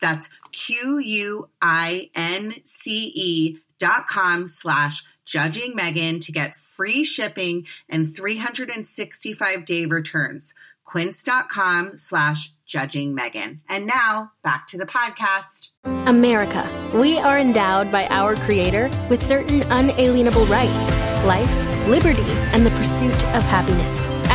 [0.00, 7.04] That's Q U I N C E dot com slash judging Megan to get free
[7.04, 10.54] shipping and 365 day returns.
[10.84, 13.60] Quince.com slash judging Megan.
[13.68, 15.70] And now back to the podcast.
[15.84, 20.90] America, we are endowed by our Creator with certain unalienable rights
[21.26, 22.22] life, liberty,
[22.52, 24.06] and the pursuit of happiness.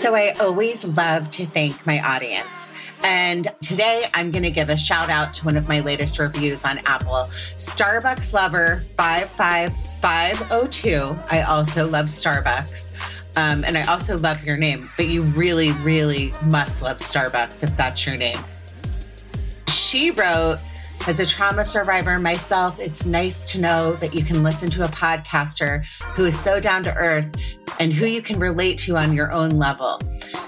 [0.00, 2.72] So I always love to thank my audience.
[3.04, 6.64] And today I'm going to give a shout out to one of my latest reviews
[6.64, 11.18] on Apple Starbucks Lover 55502.
[11.30, 12.92] I also love Starbucks.
[13.36, 17.76] Um, and I also love your name, but you really, really must love Starbucks if
[17.76, 18.38] that's your name.
[19.68, 20.60] She wrote,
[21.06, 24.88] as a trauma survivor myself, it's nice to know that you can listen to a
[24.88, 25.84] podcaster
[26.14, 27.34] who is so down to earth
[27.78, 29.98] and who you can relate to on your own level.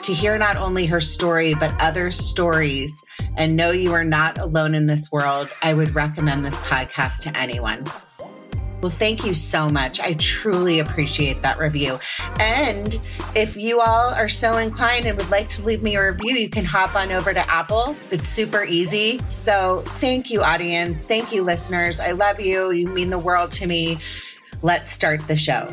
[0.03, 3.03] To hear not only her story, but other stories
[3.39, 7.37] and know you are not alone in this world, I would recommend this podcast to
[7.37, 7.85] anyone.
[8.83, 10.01] Well, thank you so much.
[10.01, 12.01] I truly appreciate that review.
[12.41, 12.99] And
[13.37, 16.51] if you all are so inclined and would like to leave me a review, you
[16.51, 17.95] can hop on over to Apple.
[18.11, 19.21] It's super easy.
[19.29, 21.07] So thank you, audience.
[21.07, 22.01] Thank you, listeners.
[22.01, 22.73] I love you.
[22.73, 24.01] You mean the world to me.
[24.63, 25.69] Let's start the show.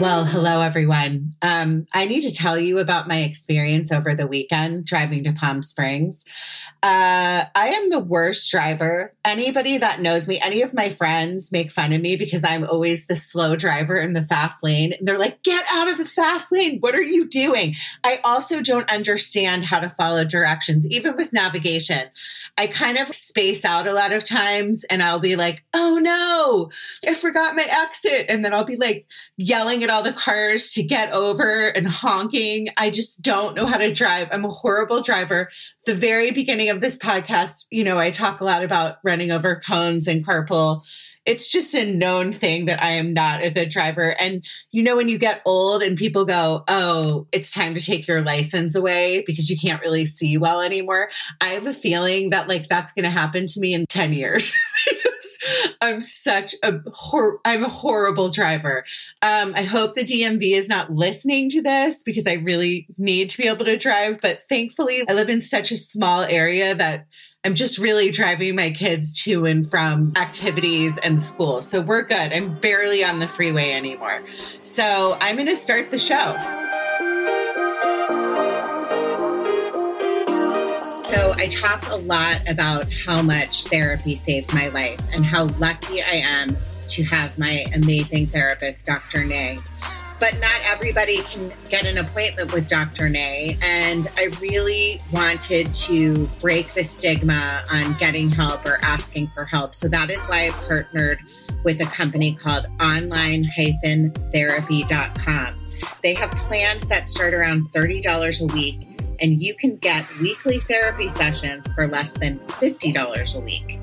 [0.00, 1.34] Well, hello, everyone.
[1.42, 5.60] Um, I need to tell you about my experience over the weekend driving to Palm
[5.60, 6.24] Springs.
[6.80, 9.12] Uh, I am the worst driver.
[9.24, 13.06] Anybody that knows me, any of my friends make fun of me because I'm always
[13.06, 14.92] the slow driver in the fast lane.
[14.92, 16.78] And they're like, get out of the fast lane.
[16.78, 17.74] What are you doing?
[18.04, 22.10] I also don't understand how to follow directions, even with navigation.
[22.56, 26.70] I kind of space out a lot of times and I'll be like, oh no,
[27.08, 28.26] I forgot my exit.
[28.28, 32.68] And then I'll be like yelling at all the cars to get over and honking.
[32.76, 34.28] I just don't know how to drive.
[34.32, 35.48] I'm a horrible driver.
[35.86, 39.30] The very beginning beginning of this podcast, you know, I talk a lot about running
[39.30, 40.82] over cones and carpool.
[41.26, 44.14] It's just a known thing that I am not a good driver.
[44.18, 48.08] And you know, when you get old and people go, Oh, it's time to take
[48.08, 51.10] your license away because you can't really see well anymore.
[51.40, 54.56] I have a feeling that like that's going to happen to me in 10 years.
[55.80, 58.84] I'm such a hor- I'm a horrible driver.
[59.22, 63.38] Um, I hope the DMV is not listening to this because I really need to
[63.38, 64.20] be able to drive.
[64.20, 67.06] But thankfully, I live in such a small area that
[67.44, 71.62] I'm just really driving my kids to and from activities and school.
[71.62, 72.32] So we're good.
[72.32, 74.22] I'm barely on the freeway anymore.
[74.62, 76.57] So I'm going to start the show.
[81.48, 86.56] Talk a lot about how much therapy saved my life and how lucky I am
[86.88, 89.24] to have my amazing therapist, Dr.
[89.24, 89.58] Nay.
[90.20, 93.08] but not everybody can get an appointment with Dr.
[93.08, 93.56] Nay.
[93.62, 99.74] And I really wanted to break the stigma on getting help or asking for help.
[99.74, 101.18] So that is why I partnered
[101.64, 105.54] with a company called online-therapy.com.
[106.02, 111.10] They have plans that start around $30 a week, and you can get weekly therapy
[111.10, 113.80] sessions for less than $50 a week.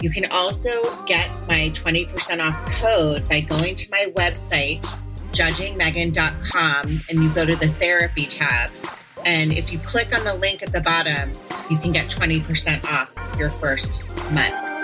[0.00, 4.84] You can also get my 20% off code by going to my website,
[5.32, 8.70] judgingmegan.com, and you go to the therapy tab.
[9.24, 11.32] And if you click on the link at the bottom,
[11.70, 14.02] you can get 20% off your first
[14.32, 14.75] month.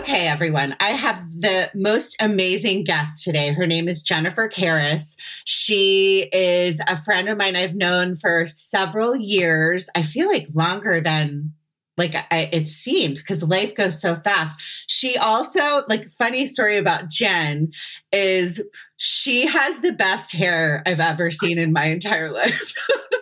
[0.00, 0.74] Okay, everyone.
[0.80, 3.52] I have the most amazing guest today.
[3.52, 5.14] Her name is Jennifer Karras.
[5.44, 9.90] She is a friend of mine I've known for several years.
[9.94, 11.52] I feel like longer than
[11.98, 14.58] like I, it seems because life goes so fast.
[14.88, 17.70] She also like funny story about Jen
[18.10, 18.62] is
[19.02, 22.74] she has the best hair I've ever seen in my entire life.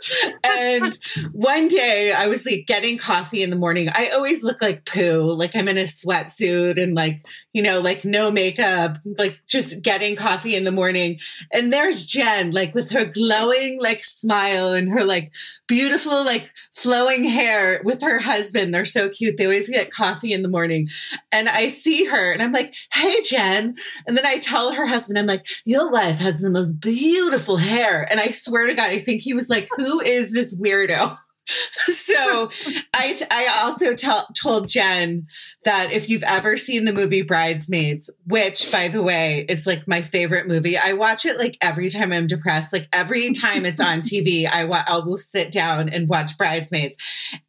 [0.45, 0.99] and
[1.31, 3.89] one day I was like getting coffee in the morning.
[3.89, 8.05] I always look like poo, like I'm in a sweatsuit and like, you know, like
[8.05, 11.21] no makeup, like just getting coffee in the morning.
[11.53, 15.33] And there's Jen, like with her glowing like smile and her like
[15.69, 18.75] beautiful, like flowing hair with her husband.
[18.75, 19.37] They're so cute.
[19.37, 20.89] They always get coffee in the morning.
[21.31, 23.77] And I see her and I'm like, hey, Jen.
[24.09, 28.11] And then I tell her husband, I'm like, your wife has the most beautiful hair.
[28.11, 31.19] And I swear to God, I think he was like, who is this weirdo?
[31.87, 32.51] so
[32.95, 35.27] I, I also tell, told Jen
[35.65, 40.03] that if you've ever seen the movie Bridesmaids, which by the way is like my
[40.03, 42.73] favorite movie, I watch it like every time I'm depressed.
[42.73, 46.97] Like every time it's on TV, I, wa- I will sit down and watch Bridesmaids.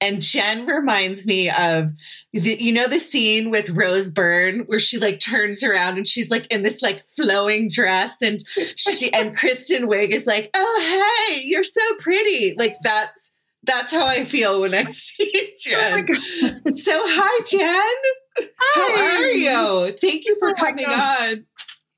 [0.01, 1.91] And Jen reminds me of,
[2.31, 6.29] the, you know, the scene with Rose Byrne where she like turns around and she's
[6.29, 8.39] like in this like flowing dress and
[8.75, 12.55] she, and Kristen Wiig is like, oh, hey, you're so pretty.
[12.57, 16.07] Like that's, that's how I feel when I see Oh Jen.
[16.09, 18.49] Oh so, hi, Jen.
[18.59, 18.97] Hi.
[18.97, 19.97] How are you?
[19.99, 21.45] Thank you oh for Oh coming on.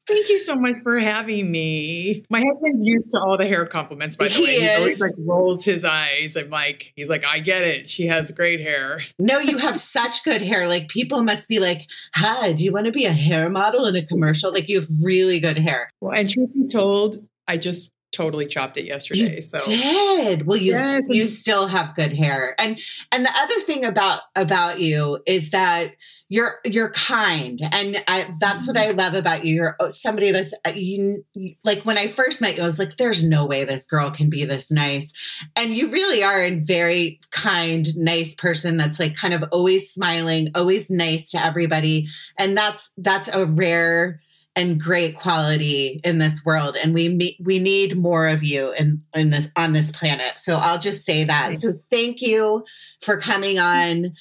[0.08, 2.26] Thank you so much for having me.
[2.30, 4.60] My husband's used to all the hair compliments, by the He way.
[4.60, 7.88] He always like rolls his eyes and like he's like, I get it.
[7.88, 9.00] She has great hair.
[9.20, 10.68] No, you have such good hair.
[10.68, 13.96] Like people must be like, "Hi, do you want to be a hair model in
[13.96, 15.92] a commercial?" Like you have really good hair.
[16.02, 19.38] Well, and truth be told, I just totally chopped it yesterday.
[19.38, 20.46] You so did.
[20.46, 22.56] Well, you Yes, you still have good hair.
[22.60, 22.80] And
[23.12, 25.94] and the other thing about about you is that
[26.30, 29.56] you're you're kind, and I that's what I love about you.
[29.56, 31.26] You're somebody that's uh, you
[31.66, 31.82] like.
[31.84, 34.46] When I first met you, I was like, "There's no way this girl can be
[34.46, 35.12] this nice,"
[35.58, 38.78] and you really are a very kind, nice person.
[38.78, 42.08] That's like kind of always smiling, always nice to everybody,
[42.38, 44.22] and that's that's a rare
[44.56, 49.02] and great quality in this world and we me- we need more of you in
[49.16, 50.38] in this on this planet.
[50.38, 51.56] So i'll just say that.
[51.56, 52.66] So thank you
[53.02, 54.14] for coming on.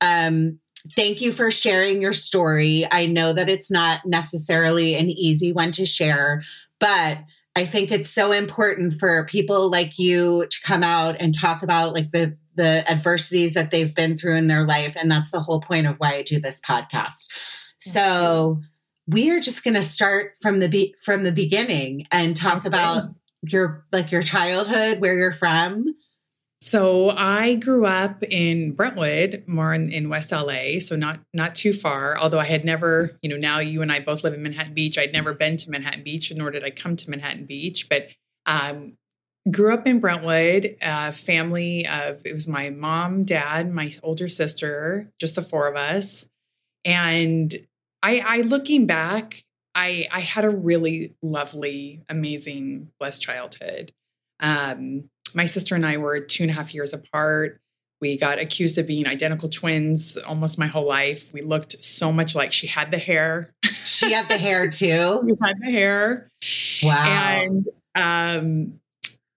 [0.00, 0.58] Um
[0.94, 2.86] thank you for sharing your story.
[2.90, 6.42] I know that it's not necessarily an easy one to share
[6.78, 7.18] but
[7.56, 11.94] i think it's so important for people like you to come out and talk about
[11.94, 15.60] like the the adversities that they've been through in their life and that's the whole
[15.60, 17.28] point of why i do this podcast.
[17.78, 18.60] So
[19.08, 22.68] we are just going to start from the be- from the beginning and talk Okay.
[22.68, 23.12] about
[23.42, 25.94] your like your childhood, where you're from.
[26.62, 31.72] So I grew up in Brentwood, more in, in West LA, so not not too
[31.72, 32.18] far.
[32.18, 34.98] Although I had never, you know, now you and I both live in Manhattan Beach.
[34.98, 37.88] I'd never been to Manhattan Beach, nor did I come to Manhattan Beach.
[37.88, 38.08] But
[38.46, 38.94] um,
[39.50, 45.12] grew up in Brentwood, a family of it was my mom, dad, my older sister,
[45.20, 46.26] just the four of us.
[46.84, 47.54] And
[48.06, 49.42] I, I looking back,
[49.74, 53.92] I I had a really lovely, amazing, blessed childhood.
[54.38, 57.60] Um, my sister and I were two and a half years apart.
[58.00, 61.32] We got accused of being identical twins almost my whole life.
[61.32, 63.52] We looked so much like she had the hair.
[63.82, 65.22] She had the hair too.
[65.24, 66.30] We had the hair.
[66.84, 67.42] Wow.
[67.42, 68.80] And um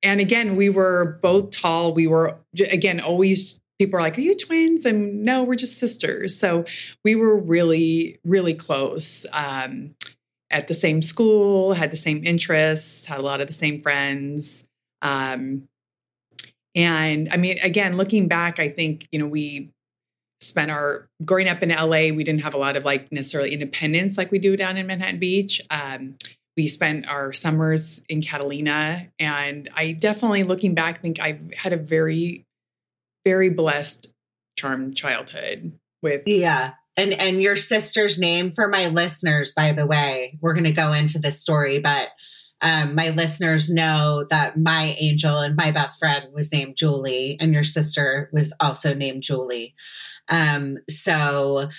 [0.04, 1.96] and again, we were both tall.
[1.96, 6.38] We were again always people are like, "Are you twins?" And no, we're just sisters.
[6.38, 6.66] So
[7.04, 9.26] we were really really close.
[9.34, 9.96] Um
[10.52, 14.68] at the same school, had the same interests, had a lot of the same friends.
[15.02, 15.68] Um
[16.76, 19.72] and I mean, again, looking back, I think, you know, we
[20.42, 24.18] spent our growing up in LA, we didn't have a lot of like necessarily independence
[24.18, 25.62] like we do down in Manhattan Beach.
[25.70, 26.16] Um,
[26.60, 29.08] we spent our summers in Catalina.
[29.18, 32.46] And I definitely, looking back, think I had a very,
[33.30, 34.12] very blessed,
[34.58, 36.74] charmed childhood with yeah.
[36.98, 40.92] And and your sister's name for my listeners, by the way, we're going to go
[40.94, 42.10] into this story, but
[42.62, 47.54] um, my listeners know that my angel and my best friend was named Julie, and
[47.54, 49.76] your sister was also named Julie.
[50.28, 51.70] Um, so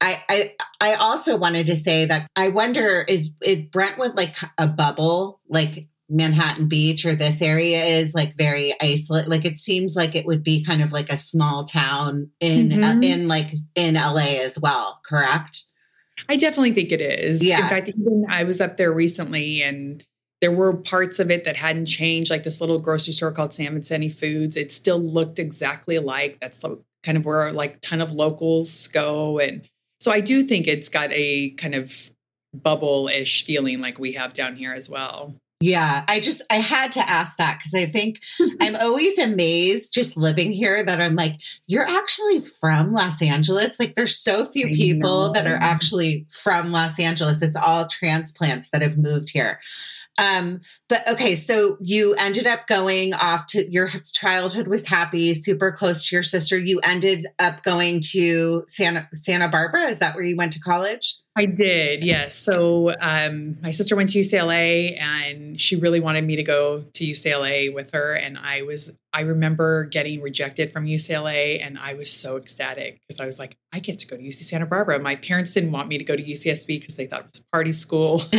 [0.00, 4.68] I, I I also wanted to say that I wonder is is Brentwood like a
[4.68, 10.14] bubble like Manhattan Beach or this area is like very isolated like it seems like
[10.14, 12.84] it would be kind of like a small town in mm-hmm.
[12.84, 15.64] uh, in like in LA as well correct
[16.28, 20.04] I definitely think it is yeah in fact even I was up there recently and
[20.42, 23.76] there were parts of it that hadn't changed, like this little grocery store called Sam
[23.76, 24.56] and Sunny Foods.
[24.56, 26.60] It still looked exactly like That's
[27.04, 29.38] kind of where like a ton of locals go.
[29.38, 29.68] And
[30.00, 32.10] so I do think it's got a kind of
[32.52, 35.36] bubble ish feeling like we have down here as well.
[35.62, 38.20] Yeah, I just I had to ask that because I think
[38.60, 43.78] I'm always amazed just living here that I'm like, you're actually from Los Angeles.
[43.78, 47.42] Like there's so few people that are actually from Los Angeles.
[47.42, 49.60] It's all transplants that have moved here.
[50.18, 55.72] Um, but okay, so you ended up going off to your childhood was happy, super
[55.72, 56.58] close to your sister.
[56.58, 59.88] You ended up going to Santa Santa Barbara.
[59.88, 61.21] Is that where you went to college?
[61.34, 62.34] I did, yes.
[62.34, 67.04] So um, my sister went to UCLA, and she really wanted me to go to
[67.04, 68.12] UCLA with her.
[68.12, 73.18] And I was, I remember getting rejected from UCLA, and I was so ecstatic because
[73.18, 74.98] I was like, I get to go to UC Santa Barbara.
[74.98, 77.50] My parents didn't want me to go to UCSB because they thought it was a
[77.50, 78.22] party school.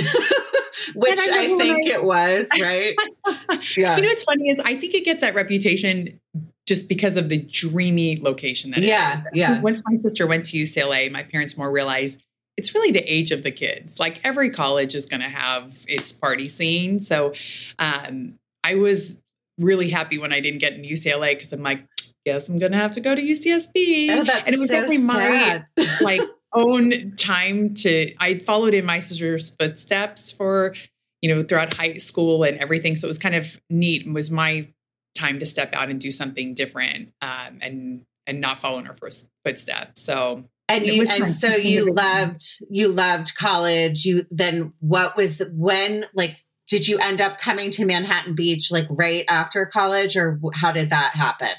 [0.96, 2.96] which I, I think I, it was, right?
[3.76, 3.96] yeah.
[3.96, 6.20] You know what's funny is I think it gets that reputation
[6.68, 9.60] just because of the dreamy location that yeah, Yeah.
[9.62, 12.22] Once my sister went to UCLA, my parents more realized
[12.58, 14.00] it's really the age of the kids.
[14.00, 17.00] Like every college is going to have its party scene.
[17.00, 17.34] So
[17.80, 19.22] um, I was
[19.58, 21.86] really happy when I didn't get in UCLA because I'm like,
[22.26, 24.10] guess I'm going to have to go to UCSB.
[24.10, 25.64] Oh, and it was so my
[26.02, 26.22] like
[26.54, 30.76] own time to I followed in my sister's footsteps for
[31.22, 34.30] you know throughout high school and everything so it was kind of neat and was
[34.30, 34.68] my
[35.16, 38.94] time to step out and do something different um, and and not follow in her
[38.94, 45.16] first footsteps so and you and so you loved you loved college you then what
[45.16, 46.38] was the when like
[46.70, 50.90] did you end up coming to manhattan beach like right after college or how did
[50.90, 51.50] that happen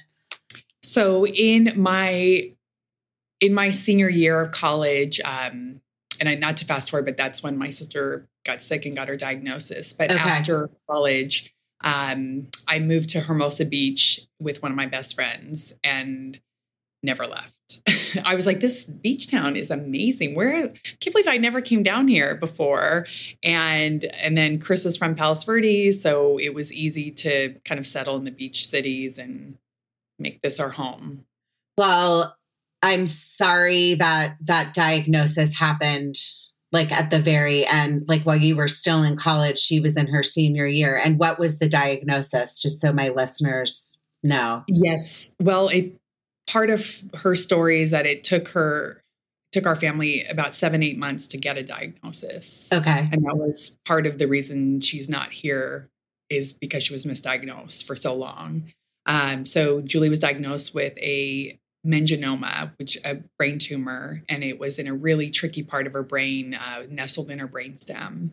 [0.82, 2.54] so in my
[3.40, 5.80] in my senior year of college, um,
[6.20, 9.08] and I, not to fast forward, but that's when my sister got sick and got
[9.08, 9.92] her diagnosis.
[9.92, 10.20] But okay.
[10.20, 16.38] after college, um, I moved to Hermosa Beach with one of my best friends and
[17.02, 17.53] never left.
[18.24, 20.34] I was like, this beach town is amazing.
[20.34, 20.60] Where I
[21.00, 23.06] can't believe I never came down here before.
[23.42, 27.86] And and then Chris is from Palos Verdes, so it was easy to kind of
[27.86, 29.56] settle in the beach cities and
[30.18, 31.24] make this our home.
[31.76, 32.36] Well,
[32.82, 36.16] I'm sorry that that diagnosis happened
[36.74, 40.08] like at the very end, like while you were still in college, she was in
[40.08, 41.00] her senior year.
[41.02, 44.64] And what was the diagnosis, just so my listeners know?
[44.66, 45.36] Yes.
[45.40, 45.94] Well, it
[46.46, 49.02] part of her story is that it took her
[49.52, 52.70] took our family about seven, eight months to get a diagnosis.
[52.72, 53.08] Okay.
[53.12, 55.88] And that was part of the reason she's not here
[56.28, 58.72] is because she was misdiagnosed for so long.
[59.06, 64.80] Um, so Julie was diagnosed with a meningioma, which a brain tumor, and it was
[64.80, 68.30] in a really tricky part of her brain, uh, nestled in her brainstem.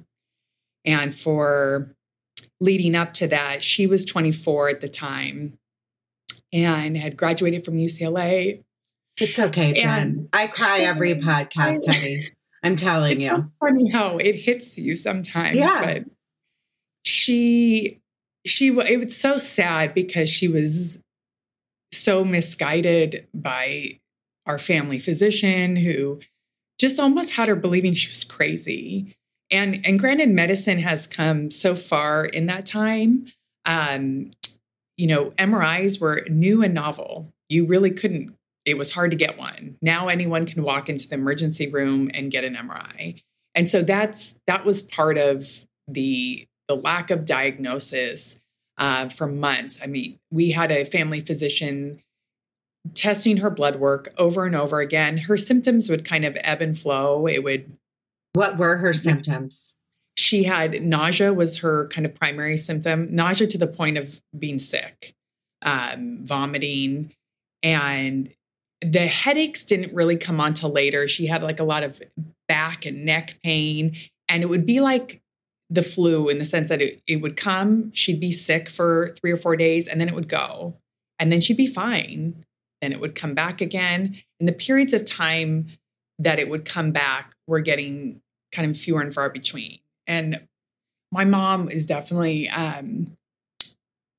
[0.86, 1.94] And for
[2.60, 5.60] leading up to that, she was 24 at the time
[6.54, 8.64] and had graduated from UCLA.
[9.20, 10.30] It's okay, Jen.
[10.34, 12.24] I cry so, every podcast, I, honey.
[12.64, 13.28] I'm telling it's you.
[13.28, 15.58] So funny how it hits you sometimes.
[15.58, 15.82] Yeah.
[15.84, 16.06] But
[17.04, 18.00] she
[18.46, 21.04] she it was so sad because she was
[21.92, 24.00] so misguided by
[24.46, 26.20] our family physician who
[26.80, 29.16] just almost had her believing she was crazy.
[29.52, 33.28] And and granted, medicine has come so far in that time.
[33.66, 34.32] Um,
[35.02, 37.34] you know, MRIs were new and novel.
[37.50, 39.76] You really couldn't, it was hard to get one.
[39.82, 43.24] Now anyone can walk into the emergency room and get an MRI.
[43.56, 48.40] And so that's that was part of the the lack of diagnosis
[48.78, 49.80] uh, for months.
[49.84, 52.04] I mean, we had a family physician
[52.94, 55.18] testing her blood work over and over again.
[55.18, 57.28] Her symptoms would kind of ebb and flow.
[57.28, 57.76] It would.
[58.34, 59.74] What were her symptoms?
[60.22, 64.60] She had nausea was her kind of primary symptom, nausea to the point of being
[64.60, 65.16] sick,
[65.64, 67.12] um, vomiting,
[67.64, 68.32] and
[68.82, 71.08] the headaches didn't really come on till later.
[71.08, 72.02] She had like a lot of
[72.48, 73.98] back and neck pain,
[74.30, 75.22] and it would be like
[75.72, 79.32] the flu in the sense that it, it would come, she'd be sick for three
[79.32, 80.76] or four days, and then it would go.
[81.18, 82.46] And then she'd be fine.
[82.82, 84.18] Then it would come back again.
[84.40, 85.68] And the periods of time
[86.20, 89.80] that it would come back were getting kind of fewer and far between.
[90.08, 90.42] And
[91.12, 93.18] my mom is definitely um,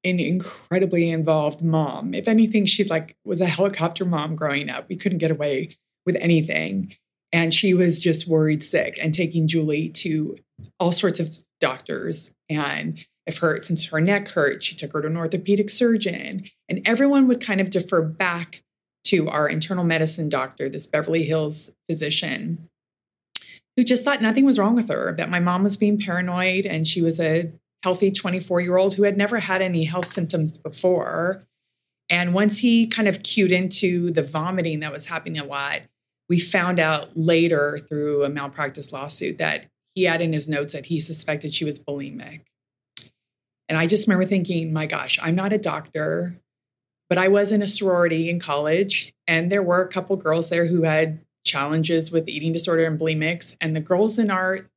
[0.05, 2.15] an incredibly involved mom.
[2.15, 4.89] If anything, she's like was a helicopter mom growing up.
[4.89, 6.97] We couldn't get away with anything.
[7.33, 10.37] And she was just worried sick and taking Julie to
[10.79, 12.35] all sorts of doctors.
[12.51, 16.45] And if her since her neck hurt, she took her to an orthopedic surgeon.
[16.69, 18.63] And everyone would kind of defer back
[19.05, 22.69] to our internal medicine doctor, this Beverly Hills physician,
[23.77, 26.87] who just thought nothing was wrong with her, that my mom was being paranoid and
[26.87, 27.51] she was a
[27.83, 31.47] healthy 24 year old who had never had any health symptoms before.
[32.09, 35.81] And once he kind of cued into the vomiting that was happening a lot,
[36.29, 40.87] we found out later through a malpractice lawsuit that he had in his notes that
[40.87, 42.41] he suspected she was bulimic.
[43.69, 46.39] And I just remember thinking, my gosh, I'm not a doctor,
[47.09, 50.67] but I was in a sorority in college, and there were a couple girls there
[50.67, 53.57] who had challenges with eating disorder and bulimics.
[53.61, 54.71] And the girls in our,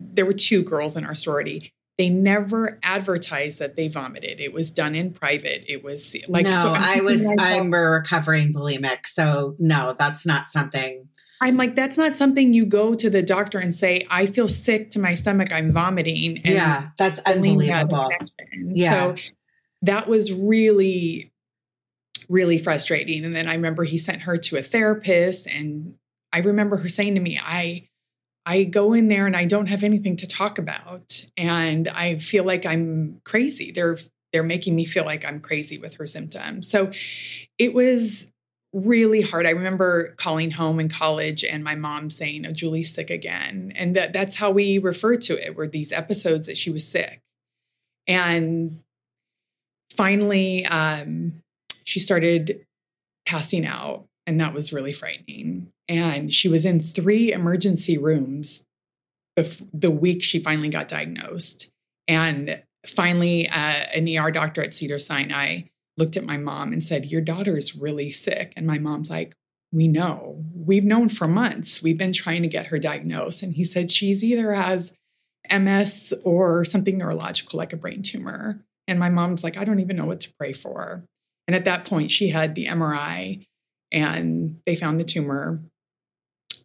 [0.00, 1.72] there were two girls in our sorority.
[1.96, 4.40] They never advertised that they vomited.
[4.40, 5.64] It was done in private.
[5.68, 6.54] It was like no.
[6.54, 11.08] So I was I'm a recovering bulimic, so no, that's not something.
[11.40, 14.90] I'm like, that's not something you go to the doctor and say, I feel sick
[14.92, 16.40] to my stomach, I'm vomiting.
[16.44, 18.10] yeah, that's unbelievable.
[18.52, 18.90] Yeah.
[18.90, 19.22] So
[19.82, 21.32] that was really,
[22.28, 23.24] really frustrating.
[23.24, 25.94] And then I remember he sent her to a therapist and
[26.34, 27.86] I remember her saying to me, I
[28.44, 32.44] I go in there and I don't have anything to talk about and I feel
[32.44, 33.70] like I'm crazy.
[33.70, 33.96] They're
[34.32, 36.68] they're making me feel like I'm crazy with her symptoms.
[36.68, 36.90] So
[37.56, 38.32] it was
[38.72, 39.46] really hard.
[39.46, 43.94] I remember calling home in college and my mom saying, "Oh, Julie's sick again." And
[43.94, 47.20] that that's how we refer to it were these episodes that she was sick.
[48.08, 48.80] And
[49.94, 51.40] finally um,
[51.84, 52.66] she started
[53.24, 55.70] passing out and that was really frightening.
[55.88, 58.64] And she was in three emergency rooms
[59.36, 61.70] the week she finally got diagnosed.
[62.06, 65.62] And finally, uh, an ER doctor at Cedar Sinai
[65.96, 68.52] looked at my mom and said, Your daughter is really sick.
[68.56, 69.34] And my mom's like,
[69.72, 70.40] We know.
[70.54, 71.82] We've known for months.
[71.82, 73.42] We've been trying to get her diagnosed.
[73.42, 74.94] And he said, She's either has
[75.52, 78.60] MS or something neurological like a brain tumor.
[78.86, 81.04] And my mom's like, I don't even know what to pray for.
[81.46, 83.44] And at that point, she had the MRI
[83.94, 85.62] and they found the tumor.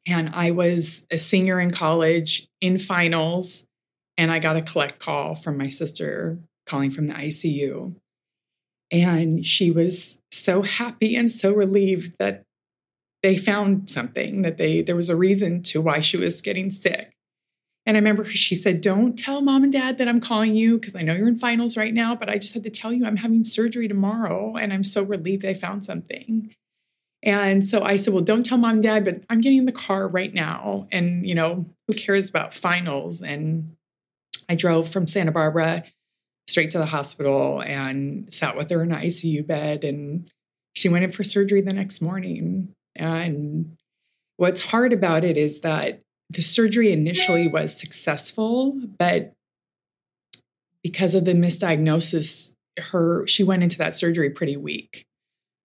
[0.05, 3.67] And I was a senior in college in finals,
[4.17, 7.95] and I got a collect call from my sister calling from the ICU.
[8.91, 12.43] And she was so happy and so relieved that
[13.21, 17.11] they found something, that they there was a reason to why she was getting sick.
[17.85, 20.95] And I remember she said, Don't tell mom and dad that I'm calling you because
[20.95, 23.17] I know you're in finals right now, but I just had to tell you I'm
[23.17, 24.55] having surgery tomorrow.
[24.55, 26.55] And I'm so relieved I found something.
[27.21, 29.71] And so I said, Well, don't tell mom and dad, but I'm getting in the
[29.71, 30.87] car right now.
[30.91, 33.21] And, you know, who cares about finals?
[33.21, 33.75] And
[34.47, 35.83] I drove from Santa Barbara
[36.47, 39.83] straight to the hospital and sat with her in an ICU bed.
[39.83, 40.31] And
[40.75, 42.73] she went in for surgery the next morning.
[42.95, 43.77] And
[44.37, 49.33] what's hard about it is that the surgery initially was successful, but
[50.83, 55.05] because of the misdiagnosis, her she went into that surgery pretty weak.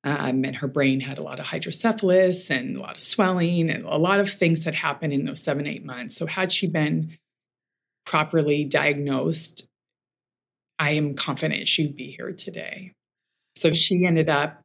[0.05, 3.87] Um, and her brain had a lot of hydrocephalus and a lot of swelling and
[3.87, 6.15] a lot of things that happened in those seven, eight months.
[6.15, 7.17] So, had she been
[8.05, 9.67] properly diagnosed,
[10.79, 12.93] I am confident she'd be here today.
[13.57, 14.61] So, she ended up,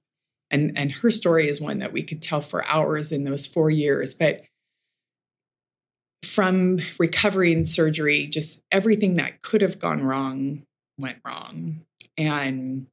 [0.51, 3.69] and, and her story is one that we could tell for hours in those four
[3.69, 4.15] years.
[4.15, 4.41] But
[6.25, 10.63] from recovery and surgery, just everything that could have gone wrong
[10.97, 11.79] went wrong.
[12.17, 12.87] And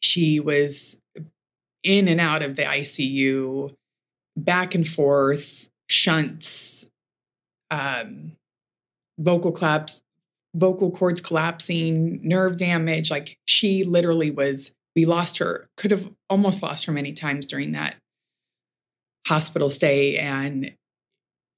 [0.00, 0.99] she was
[1.82, 3.74] in and out of the ICU,
[4.36, 6.90] back and forth, shunts,
[7.70, 8.32] um,
[9.18, 10.02] vocal collapse,
[10.54, 13.10] vocal cords collapsing, nerve damage.
[13.10, 17.72] Like she literally was, we lost her, could have almost lost her many times during
[17.72, 17.96] that
[19.26, 20.18] hospital stay.
[20.18, 20.72] And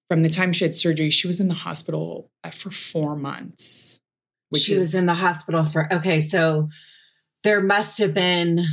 [0.09, 4.01] from the time she had surgery, she was in the hospital uh, for four months.
[4.55, 6.69] she is, was in the hospital for, okay, so
[7.45, 8.67] there must have been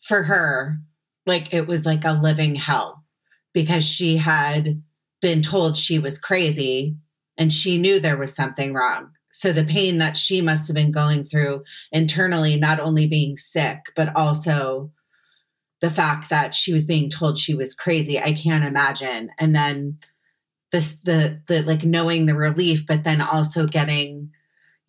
[0.00, 0.78] for her
[1.26, 3.04] like it was like a living hell
[3.52, 4.82] because she had
[5.20, 6.96] been told she was crazy
[7.38, 9.10] and she knew there was something wrong.
[9.30, 13.78] So the pain that she must have been going through internally, not only being sick,
[13.96, 14.92] but also
[15.80, 19.30] the fact that she was being told she was crazy, I can't imagine.
[19.38, 19.98] And then
[20.70, 24.30] this the the like knowing the relief, but then also getting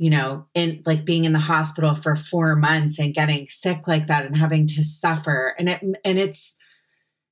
[0.04, 4.08] you know, in like being in the hospital for four months and getting sick like
[4.08, 5.56] that and having to suffer.
[5.58, 6.58] And it, and it's,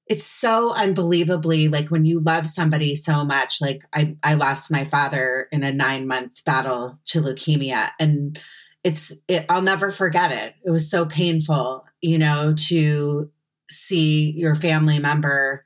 [0.08, 4.84] it's so unbelievably like when you love somebody so much like i i lost my
[4.84, 8.40] father in a 9 month battle to leukemia and
[8.84, 13.30] it's it, i'll never forget it it was so painful you know to
[13.70, 15.66] see your family member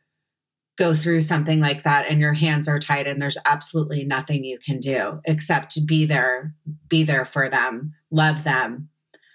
[0.78, 4.60] go through something like that and your hands are tied and there's absolutely nothing you
[4.60, 6.54] can do except be there
[6.90, 8.90] be there for them love them.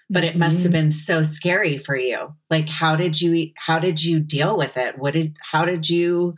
[0.09, 0.81] But it must have mm-hmm.
[0.81, 2.35] been so scary for you.
[2.49, 4.97] Like how did you how did you deal with it?
[4.97, 6.35] What did how did you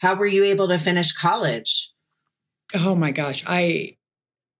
[0.00, 1.90] how were you able to finish college?
[2.74, 3.96] Oh my gosh i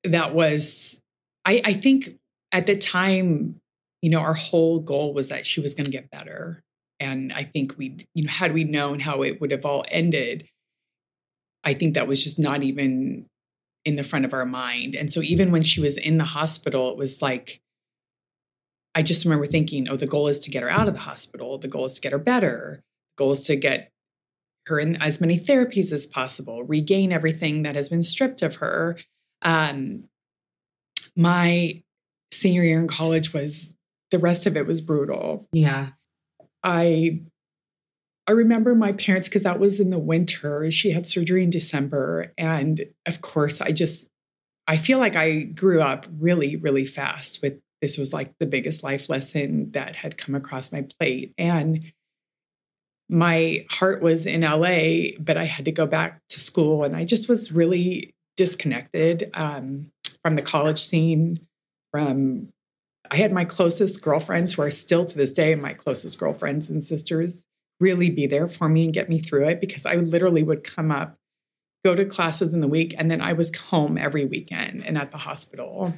[0.04, 1.02] that was
[1.44, 2.10] i i think
[2.52, 3.60] at the time
[4.00, 6.62] you know our whole goal was that she was going to get better
[7.00, 10.48] and i think we you know had we known how it would have all ended
[11.64, 13.26] i think that was just not even
[13.84, 16.90] in the front of our mind and so even when she was in the hospital
[16.90, 17.60] it was like
[18.96, 21.58] I just remember thinking, oh, the goal is to get her out of the hospital.
[21.58, 22.82] The goal is to get her better.
[23.18, 23.92] The goal is to get
[24.68, 28.98] her in as many therapies as possible, regain everything that has been stripped of her.
[29.42, 30.04] Um,
[31.14, 31.82] my
[32.32, 33.74] senior year in college was
[34.10, 35.46] the rest of it was brutal.
[35.52, 35.88] Yeah.
[36.62, 37.22] I
[38.28, 40.68] I remember my parents because that was in the winter.
[40.70, 44.08] She had surgery in December and of course I just
[44.66, 48.82] I feel like I grew up really really fast with this was like the biggest
[48.82, 51.34] life lesson that had come across my plate.
[51.38, 51.92] And
[53.08, 56.84] my heart was in LA, but I had to go back to school.
[56.84, 59.90] And I just was really disconnected um,
[60.22, 61.40] from the college scene.
[61.92, 62.48] From
[63.10, 66.82] I had my closest girlfriends who are still to this day my closest girlfriends and
[66.82, 67.46] sisters
[67.80, 70.90] really be there for me and get me through it because I literally would come
[70.90, 71.16] up,
[71.84, 75.10] go to classes in the week, and then I was home every weekend and at
[75.10, 75.92] the hospital.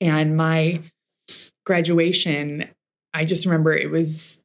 [0.00, 0.82] And my
[1.64, 2.68] graduation,
[3.14, 4.40] I just remember it was,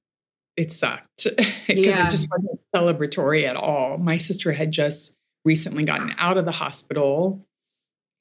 [0.56, 2.08] it sucked because yeah.
[2.08, 3.98] it just wasn't celebratory at all.
[3.98, 7.44] My sister had just recently gotten out of the hospital.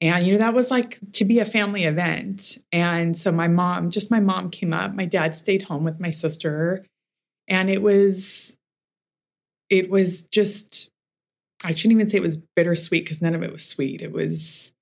[0.01, 2.57] And, you know, that was like to be a family event.
[2.71, 4.95] And so my mom, just my mom came up.
[4.95, 6.83] My dad stayed home with my sister.
[7.47, 8.57] And it was,
[9.69, 10.89] it was just,
[11.63, 14.01] I shouldn't even say it was bittersweet because none of it was sweet.
[14.01, 14.73] It was,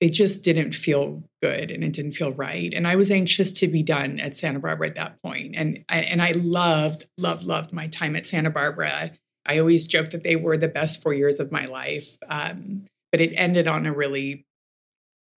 [0.00, 2.72] it just didn't feel good and it didn't feel right.
[2.72, 5.56] And I was anxious to be done at Santa Barbara at that point.
[5.56, 9.10] And I, and I loved, loved, loved my time at Santa Barbara.
[9.44, 12.16] I always joke that they were the best four years of my life.
[12.30, 14.46] Um, but it ended on a really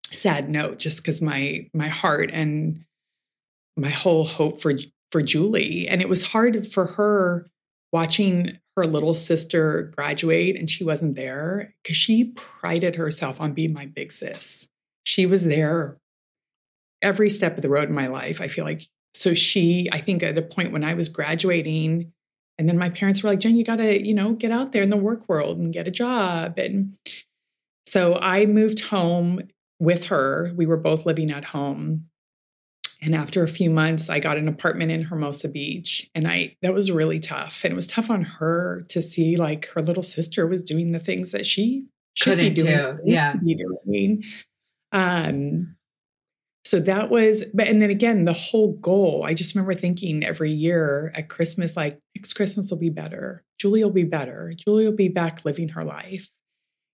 [0.05, 2.83] sad note just because my my heart and
[3.75, 4.73] my whole hope for
[5.11, 5.87] for Julie.
[5.87, 7.49] And it was hard for her
[7.91, 13.73] watching her little sister graduate and she wasn't there because she prided herself on being
[13.73, 14.67] my big sis.
[15.03, 15.97] She was there
[17.03, 18.41] every step of the road in my life.
[18.41, 22.11] I feel like so she, I think at a point when I was graduating,
[22.57, 24.89] and then my parents were like, Jen, you gotta, you know, get out there in
[24.89, 26.57] the work world and get a job.
[26.57, 26.97] And
[27.85, 29.41] so I moved home
[29.79, 30.53] with her.
[30.55, 32.05] We were both living at home.
[33.01, 36.09] And after a few months, I got an apartment in Hermosa Beach.
[36.15, 37.63] And I that was really tough.
[37.63, 40.99] And it was tough on her to see like her little sister was doing the
[40.99, 42.77] things that she should Couldn't be doing.
[42.77, 42.99] Do.
[43.03, 43.35] Yeah.
[43.35, 44.23] Be doing.
[44.93, 45.75] Um
[46.65, 50.51] so that was but and then again, the whole goal, I just remember thinking every
[50.51, 53.43] year at Christmas, like next Christmas will be better.
[53.59, 54.53] Julie will be better.
[54.55, 56.29] Julie will be back living her life.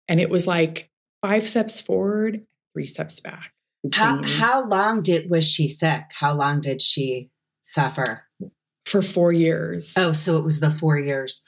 [0.10, 0.90] And it was like
[1.22, 3.54] five steps forward, three steps back.
[3.94, 6.04] How how long did was she sick?
[6.12, 7.30] How long did she
[7.62, 8.26] suffer?
[8.86, 9.94] For four years.
[9.98, 11.42] Oh, so it was the four years.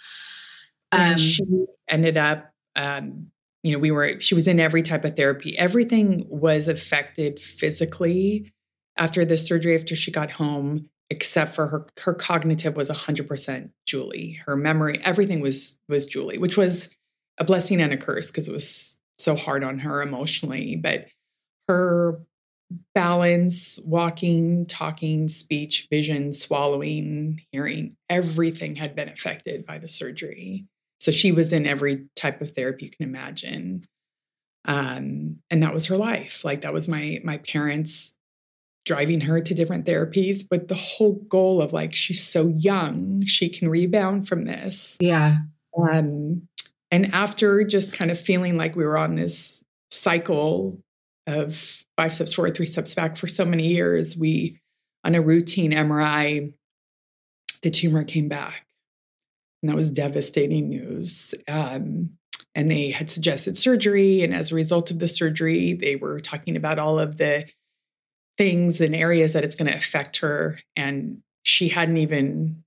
[0.93, 1.43] Um, she
[1.89, 3.31] ended up um,
[3.63, 5.57] you know, we were she was in every type of therapy.
[5.57, 8.51] Everything was affected physically
[8.97, 14.39] after the surgery, after she got home, except for her her cognitive was 100% Julie.
[14.45, 16.95] Her memory, everything was was Julie, which was
[17.37, 20.75] a blessing and a curse because it was so hard on her emotionally.
[20.75, 21.07] But
[21.67, 22.19] her
[22.95, 30.65] balance, walking, talking, speech, vision, swallowing, hearing, everything had been affected by the surgery.
[30.99, 33.85] So she was in every type of therapy you can imagine.
[34.65, 36.45] Um, and that was her life.
[36.45, 38.17] Like that was my my parents
[38.85, 43.49] driving her to different therapies, but the whole goal of like she's so young, she
[43.49, 44.97] can rebound from this.
[44.99, 45.37] Yeah.
[45.77, 46.47] Um,
[46.91, 50.77] and after just kind of feeling like we were on this cycle
[51.25, 51.55] of
[51.97, 54.59] five steps forward, three steps back for so many years, we,
[55.05, 56.53] on a routine MRI,
[57.61, 58.65] the tumor came back.
[59.61, 61.33] And that was devastating news.
[61.47, 62.11] Um,
[62.55, 64.23] and they had suggested surgery.
[64.23, 67.45] And as a result of the surgery, they were talking about all of the
[68.37, 70.59] things and areas that it's going to affect her.
[70.75, 72.63] And she hadn't even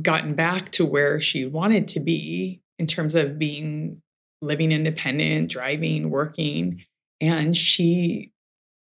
[0.00, 4.02] gotten back to where she wanted to be in terms of being
[4.40, 6.84] living independent, driving, working.
[7.20, 8.32] And she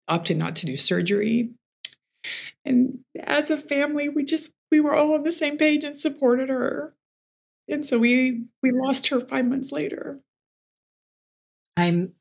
[0.09, 1.51] opted not to do surgery.
[2.65, 6.49] And as a family, we just we were all on the same page and supported
[6.49, 6.95] her.
[7.69, 10.21] And so we we lost her five months later.
[11.77, 12.13] I'm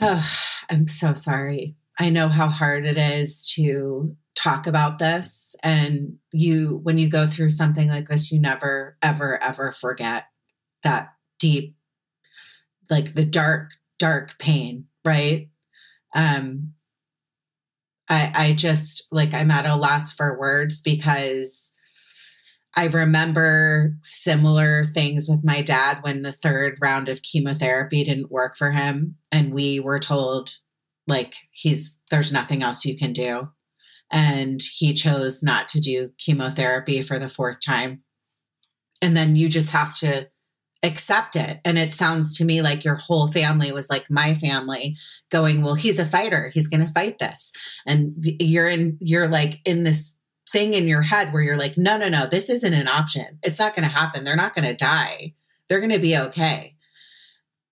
[0.00, 0.28] oh,
[0.68, 1.76] I'm so sorry.
[1.98, 7.24] I know how hard it is to talk about this and you when you go
[7.26, 10.24] through something like this you never ever ever forget
[10.84, 11.76] that deep
[12.90, 15.48] like the dark dark pain right?
[16.14, 16.74] Um
[18.08, 21.72] i i just like i'm at a loss for words because
[22.76, 28.56] i remember similar things with my dad when the third round of chemotherapy didn't work
[28.56, 30.52] for him and we were told
[31.06, 33.48] like he's there's nothing else you can do.
[34.10, 38.02] And he chose not to do chemotherapy for the fourth time.
[39.02, 40.28] And then you just have to
[40.84, 41.60] accept it.
[41.64, 44.96] And it sounds to me like your whole family was like my family
[45.30, 46.50] going well he's a fighter.
[46.52, 47.52] He's going to fight this.
[47.86, 50.14] And you're in you're like in this
[50.52, 53.38] thing in your head where you're like no no no this isn't an option.
[53.42, 54.24] It's not going to happen.
[54.24, 55.34] They're not going to die.
[55.68, 56.76] They're going to be okay.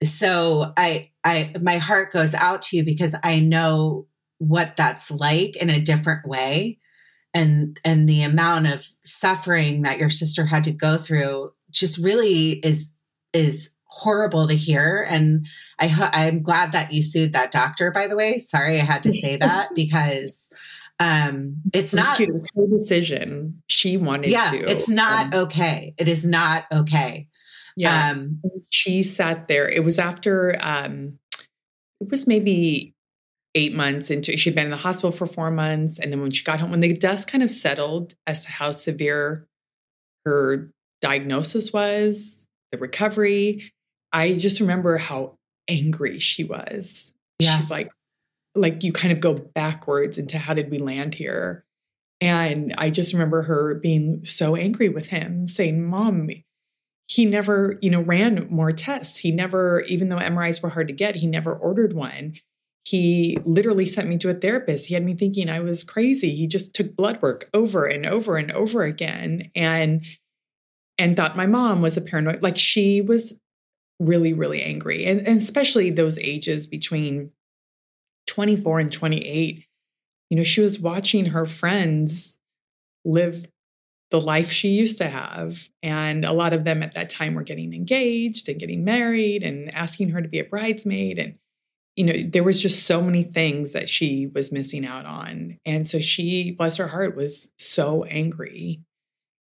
[0.02, 4.06] So i i my heart goes out to you because i know
[4.38, 6.78] what that's like in a different way.
[7.34, 12.52] And and the amount of suffering that your sister had to go through just really
[12.58, 12.92] is
[13.32, 15.06] is horrible to hear.
[15.08, 15.46] And
[15.78, 18.38] i i'm glad that you sued that doctor by the way.
[18.38, 20.50] Sorry i had to say that because
[20.98, 22.30] um it's it not cute.
[22.30, 23.62] it was her decision.
[23.68, 25.94] She wanted yeah to it's not um, okay.
[25.98, 27.28] It is not okay.
[27.76, 28.10] Yeah.
[28.10, 28.40] Um
[28.70, 29.68] she sat there.
[29.68, 31.18] It was after um
[32.00, 32.94] it was maybe
[33.54, 35.98] eight months into she'd been in the hospital for four months.
[35.98, 38.72] And then when she got home when the dust kind of settled as to how
[38.72, 39.46] severe
[40.24, 42.41] her diagnosis was
[42.72, 43.72] the recovery
[44.12, 45.36] i just remember how
[45.68, 47.56] angry she was yeah.
[47.56, 47.90] she's like
[48.54, 51.64] like you kind of go backwards into how did we land here
[52.20, 56.28] and i just remember her being so angry with him saying mom
[57.08, 60.94] he never you know ran more tests he never even though mris were hard to
[60.94, 62.34] get he never ordered one
[62.84, 64.86] he literally sent me to a therapist.
[64.86, 66.34] He had me thinking I was crazy.
[66.34, 70.04] He just took blood work over and over and over again and
[70.98, 72.42] and thought my mom was a paranoid.
[72.42, 73.40] Like she was
[73.98, 75.04] really, really angry.
[75.06, 77.30] And, and especially those ages between
[78.26, 79.64] 24 and 28.
[80.30, 82.38] You know, she was watching her friends
[83.04, 83.46] live
[84.10, 85.68] the life she used to have.
[85.82, 89.74] And a lot of them at that time were getting engaged and getting married and
[89.74, 91.18] asking her to be a bridesmaid.
[91.18, 91.34] And
[91.96, 95.58] you know, there was just so many things that she was missing out on.
[95.66, 98.80] And so she, bless her heart, was so angry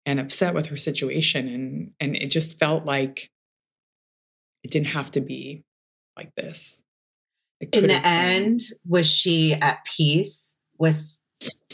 [0.10, 1.48] and upset with her situation.
[1.48, 3.30] And and it just felt like
[4.63, 5.63] it didn't have to be
[6.17, 6.84] like this.
[7.72, 11.12] In the end, was she at peace with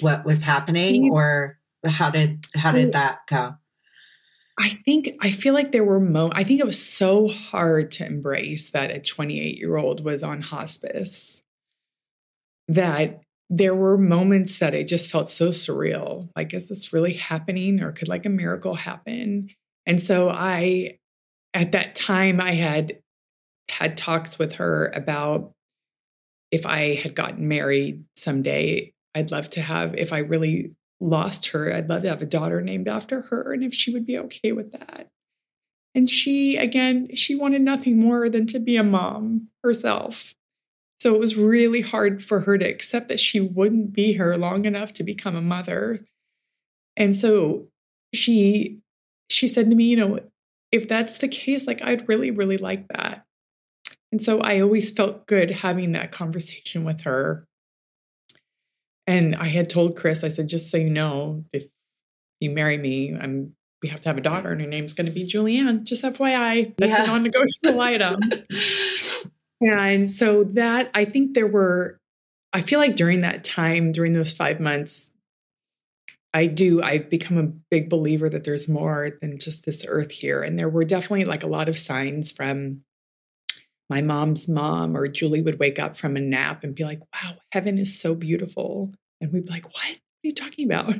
[0.02, 3.56] what was happening or how did how did that go?
[4.60, 8.06] I think I feel like there were mo I think it was so hard to
[8.06, 11.44] embrace that a 28 year old was on hospice
[12.68, 16.30] that there were moments that it just felt so surreal.
[16.36, 19.50] Like, is this really happening or could like a miracle happen?
[19.86, 20.98] And so I,
[21.54, 23.00] at that time, I had
[23.70, 25.52] had talks with her about
[26.52, 31.74] if I had gotten married someday, I'd love to have, if I really lost her.
[31.74, 34.52] I'd love to have a daughter named after her and if she would be okay
[34.52, 35.08] with that.
[35.94, 40.34] And she, again, she wanted nothing more than to be a mom herself.
[41.00, 44.66] So it was really hard for her to accept that she wouldn't be here long
[44.66, 46.06] enough to become a mother.
[46.98, 47.68] And so
[48.14, 48.80] she
[49.30, 50.20] she said to me, you know,
[50.72, 53.26] if that's the case, like I'd really, really like that.
[54.12, 57.48] And so I always felt good having that conversation with her
[59.08, 61.66] and I had told Chris, I said, just so you know, if
[62.40, 65.12] you marry me, I'm we have to have a daughter, and her name's going to
[65.12, 65.84] be Julianne.
[65.84, 67.04] Just FYI, that's yeah.
[67.04, 68.20] a non-negotiable item.
[69.62, 71.98] And so that I think there were,
[72.54, 75.12] I feel like during that time, during those five months,
[76.34, 80.42] I do, I've become a big believer that there's more than just this earth here.
[80.42, 82.82] And there were definitely like a lot of signs from
[83.90, 87.36] my mom's mom or Julie would wake up from a nap and be like, wow,
[87.52, 88.94] heaven is so beautiful.
[89.22, 90.96] And we'd be like, what are you talking about?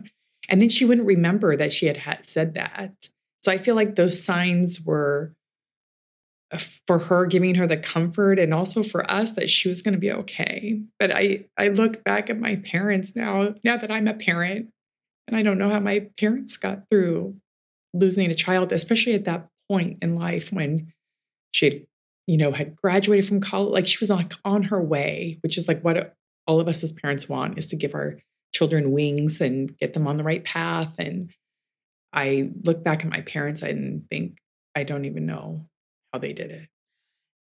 [0.48, 3.10] And then she wouldn't remember that she had, had said that.
[3.44, 5.34] So I feel like those signs were
[6.88, 10.00] for her giving her the comfort and also for us that she was going to
[10.00, 10.80] be okay.
[11.00, 14.70] But I I look back at my parents now now that I'm a parent
[15.28, 17.36] and I don't know how my parents got through
[17.94, 20.94] losing a child, especially at that point in life when
[21.52, 21.88] she
[22.28, 25.68] you know, had graduated from college, like she was like on her way, which is
[25.68, 26.16] like what
[26.48, 28.18] all of us as parents want is to give our
[28.54, 30.96] children wings and get them on the right path.
[30.98, 31.30] And
[32.14, 34.38] I look back at my parents and think,
[34.76, 35.68] I don't even know
[36.16, 36.70] how they did it.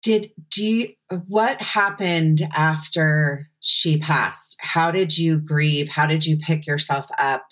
[0.02, 0.88] Did do you,
[1.26, 4.56] what happened after she passed?
[4.60, 5.88] How did you grieve?
[5.88, 7.44] How did you pick yourself up?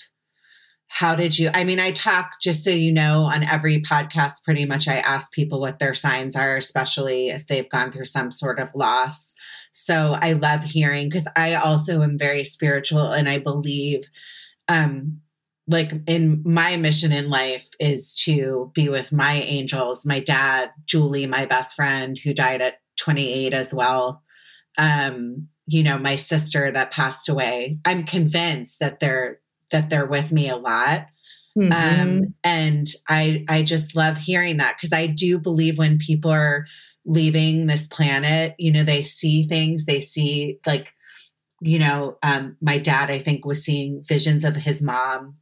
[0.89, 1.51] How did you?
[1.53, 5.33] I mean, I talk just so you know on every podcast, pretty much I ask
[5.33, 9.35] people what their signs are, especially if they've gone through some sort of loss.
[9.73, 14.05] So I love hearing because I also am very spiritual and I believe
[14.69, 15.21] um
[15.69, 21.27] like in my mission in life is to be with my angels, my dad, Julie,
[21.27, 24.23] my best friend who died at 28 as well.
[24.79, 27.79] Um, you know, my sister that passed away.
[27.85, 29.41] I'm convinced that they're
[29.73, 31.09] that they're with me a lot.
[31.59, 31.73] Mm-hmm.
[31.73, 36.67] Um, and I I just love hearing that because I do believe when people are
[37.05, 40.93] leaving this planet, you know, they see things, they see like,
[41.61, 45.37] you know, um, my dad, I think, was seeing visions of his mom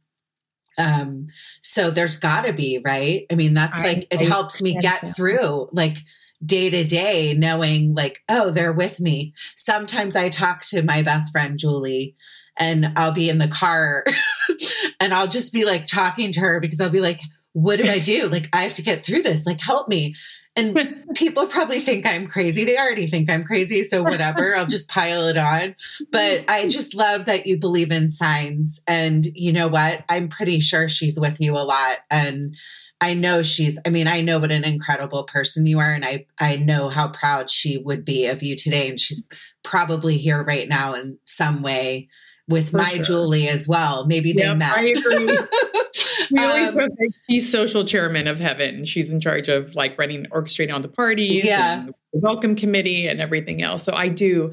[0.77, 1.27] um,
[1.61, 3.25] so there's gotta be, right?
[3.31, 5.13] I mean, that's I, like, it I, helps me get so.
[5.13, 5.97] through like
[6.45, 9.33] day to day, knowing like, oh, they're with me.
[9.55, 12.15] Sometimes I talk to my best friend, Julie,
[12.57, 14.03] and I'll be in the car
[14.99, 17.21] and I'll just be like talking to her because I'll be like,
[17.53, 18.27] what do I do?
[18.27, 19.45] Like, I have to get through this.
[19.45, 20.15] Like, help me.
[20.55, 22.63] And people probably think I'm crazy.
[22.65, 23.83] They already think I'm crazy.
[23.83, 25.75] So whatever, I'll just pile it on.
[26.11, 28.81] But I just love that you believe in signs.
[28.87, 30.03] And you know what?
[30.09, 31.99] I'm pretty sure she's with you a lot.
[32.09, 32.55] And
[33.01, 35.91] I know she's, I mean, I know what an incredible person you are.
[35.91, 38.89] And I, I know how proud she would be of you today.
[38.89, 39.25] And she's
[39.63, 42.07] probably here right now in some way
[42.47, 43.03] with For my sure.
[43.03, 44.05] Julie as well.
[44.05, 44.77] Maybe they yep, met.
[44.77, 45.25] I agree.
[46.31, 46.89] we always um,
[47.29, 48.85] she's social chairman of heaven.
[48.85, 53.19] She's in charge of like running, orchestrating all the parties, yeah, the welcome committee, and
[53.19, 53.83] everything else.
[53.83, 54.51] So I do.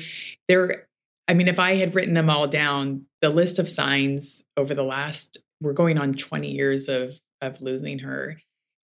[0.48, 0.86] There,
[1.28, 4.84] I mean, if I had written them all down, the list of signs over the
[4.84, 8.38] last, we're going on twenty years of of losing her.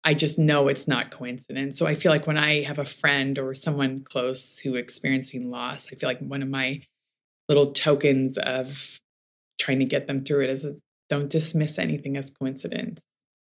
[0.04, 1.78] I just know it's not coincidence.
[1.78, 5.88] So I feel like when I have a friend or someone close who experiencing loss,
[5.92, 6.80] I feel like one of my
[7.48, 9.00] little tokens of
[9.58, 13.02] trying to get them through it is don't dismiss anything as coincidence.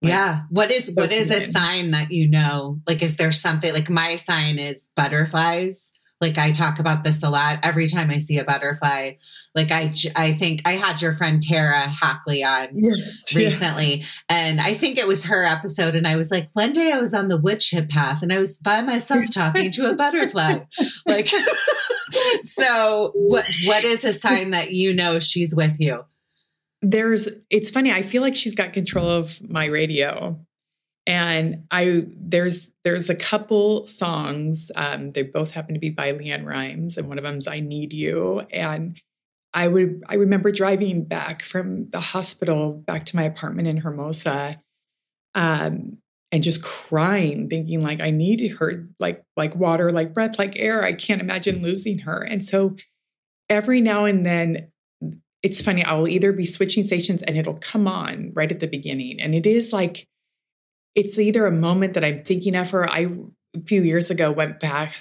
[0.02, 0.42] Like, yeah.
[0.50, 2.80] What is what is a sign that you know?
[2.87, 5.92] Like is there something like my sign is butterflies?
[6.20, 9.12] Like I talk about this a lot every time I see a butterfly.
[9.54, 14.07] Like I I think I had your friend Tara Hackley on yes, recently yeah.
[14.28, 17.14] and I think it was her episode and I was like one day I was
[17.14, 20.61] on the wood chip path and I was by myself talking to a butterfly.
[21.07, 21.30] like
[22.43, 26.05] so what what is a sign that you know she's with you?
[26.85, 30.38] there's it's funny i feel like she's got control of my radio
[31.07, 36.45] and i there's there's a couple songs um, they both happen to be by LeAnn
[36.45, 39.01] Rimes, and one of them's i need you and
[39.55, 44.61] i would i remember driving back from the hospital back to my apartment in hermosa
[45.35, 45.99] um,
[46.35, 50.83] and just crying thinking like i need her like like water like breath like air
[50.83, 51.62] i can't imagine mm.
[51.62, 52.77] losing her and so
[53.49, 54.68] every now and then
[55.44, 58.66] it's funny, I will either be switching stations and it'll come on right at the
[58.66, 59.20] beginning.
[59.20, 60.09] And it is like,
[60.94, 62.90] it's either a moment that I'm thinking of her.
[62.90, 63.09] I,
[63.55, 64.94] a few years ago, went back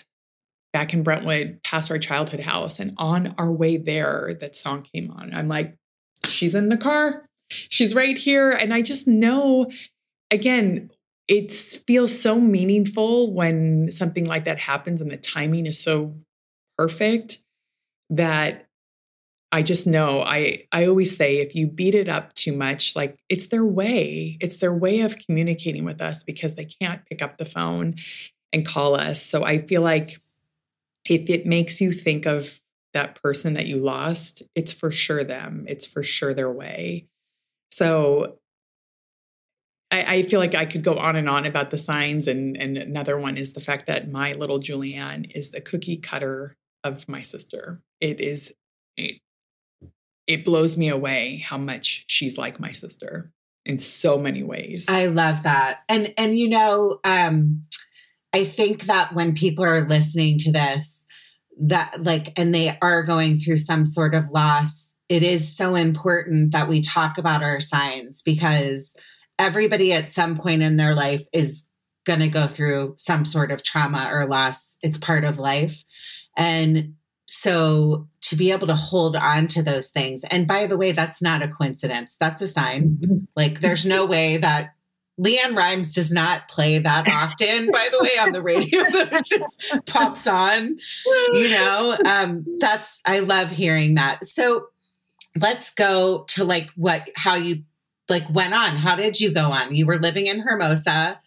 [0.73, 2.79] back in Brentwood past our childhood house.
[2.81, 5.33] And on our way there, that song came on.
[5.33, 5.75] I'm like,
[6.25, 7.25] she's in the car.
[7.49, 8.51] She's right here.
[8.51, 9.71] And I just know,
[10.29, 10.89] again,
[11.33, 16.15] it feels so meaningful when something like that happens and the timing is so
[16.77, 17.39] perfect
[18.11, 18.67] that
[19.51, 23.17] I just know I I always say if you beat it up too much, like
[23.29, 24.37] it's their way.
[24.41, 27.95] It's their way of communicating with us because they can't pick up the phone
[28.51, 29.23] and call us.
[29.23, 30.21] So I feel like
[31.09, 32.59] if it makes you think of
[32.93, 35.65] that person that you lost, it's for sure them.
[35.67, 37.07] It's for sure their way.
[37.71, 38.37] So
[39.93, 42.27] I, I, feel like I could go on and on about the signs.
[42.27, 46.57] And, and another one is the fact that my little Julianne is the cookie cutter
[46.83, 47.79] of my sister.
[48.01, 48.53] It is
[48.97, 49.21] it
[50.25, 53.31] it blows me away how much she's like my sister
[53.65, 54.85] in so many ways.
[54.89, 55.81] I love that.
[55.87, 57.63] And and you know, um
[58.33, 61.05] I think that when people are listening to this
[61.61, 66.51] that like and they are going through some sort of loss, it is so important
[66.51, 68.95] that we talk about our signs because
[69.39, 71.67] everybody at some point in their life is
[72.05, 74.77] going to go through some sort of trauma or loss.
[74.81, 75.83] It's part of life.
[76.37, 80.91] And so to be able to hold on to those things and by the way
[80.91, 83.17] that's not a coincidence that's a sign mm-hmm.
[83.35, 84.73] like there's no way that
[85.19, 89.85] LeAnn Rimes does not play that often, by the way, on the radio that just
[89.85, 90.77] pops on.
[91.05, 94.25] You know, um, that's I love hearing that.
[94.25, 94.69] So
[95.39, 97.63] let's go to like what how you
[98.09, 98.75] like went on.
[98.75, 99.75] How did you go on?
[99.75, 101.19] You were living in Hermosa.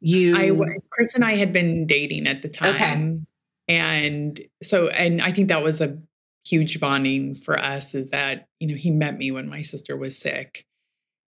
[0.00, 2.74] You I Chris and I had been dating at the time.
[2.74, 3.20] Okay.
[3.68, 5.98] And so and I think that was a
[6.46, 10.18] huge bonding for us is that, you know, he met me when my sister was
[10.18, 10.66] sick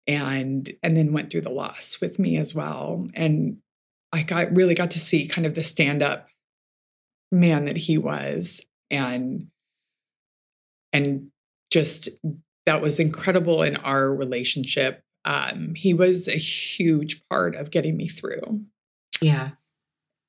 [0.07, 3.07] and and then went through the loss with me as well.
[3.14, 3.59] And
[4.12, 6.28] I got really got to see kind of the stand-up
[7.32, 9.48] man that he was and
[10.92, 11.30] and
[11.70, 12.09] just
[12.70, 15.02] that was incredible in our relationship.
[15.24, 18.62] Um, he was a huge part of getting me through.
[19.20, 19.50] Yeah.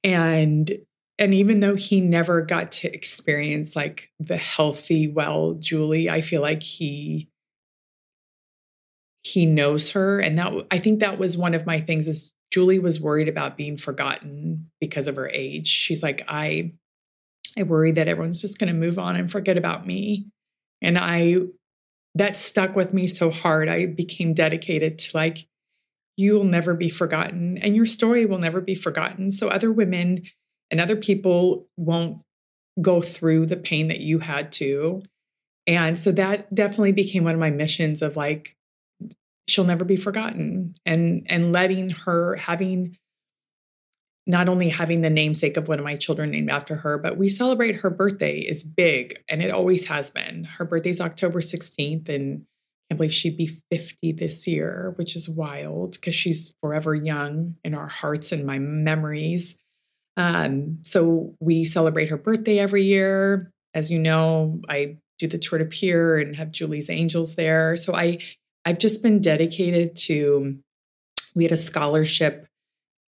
[0.03, 0.71] And
[1.19, 6.41] and even though he never got to experience like the healthy, well Julie, I feel
[6.41, 7.29] like he
[9.23, 10.19] he knows her.
[10.19, 13.55] And that I think that was one of my things is Julie was worried about
[13.55, 15.67] being forgotten because of her age.
[15.67, 16.73] She's like, I
[17.55, 20.25] I worry that everyone's just gonna move on and forget about me.
[20.81, 21.41] And I
[22.15, 23.69] that stuck with me so hard.
[23.69, 25.47] I became dedicated to like,
[26.17, 29.31] you'll never be forgotten and your story will never be forgotten.
[29.31, 30.23] So other women
[30.69, 32.21] and other people won't
[32.81, 35.01] go through the pain that you had to.
[35.67, 38.55] And so that definitely became one of my missions of like,
[39.47, 42.97] she'll never be forgotten and and letting her having
[44.27, 47.27] not only having the namesake of one of my children named after her, but we
[47.27, 50.43] celebrate her birthday is big and it always has been.
[50.43, 55.27] Her birthday's October 16th and I can't believe she'd be 50 this year, which is
[55.27, 59.57] wild because she's forever young in our hearts and my memories.
[60.17, 63.49] Um, so we celebrate her birthday every year.
[63.73, 67.77] As you know, I do the tour de Pier and have Julie's Angels there.
[67.77, 68.19] So I
[68.65, 70.57] I've just been dedicated to
[71.33, 72.45] we had a scholarship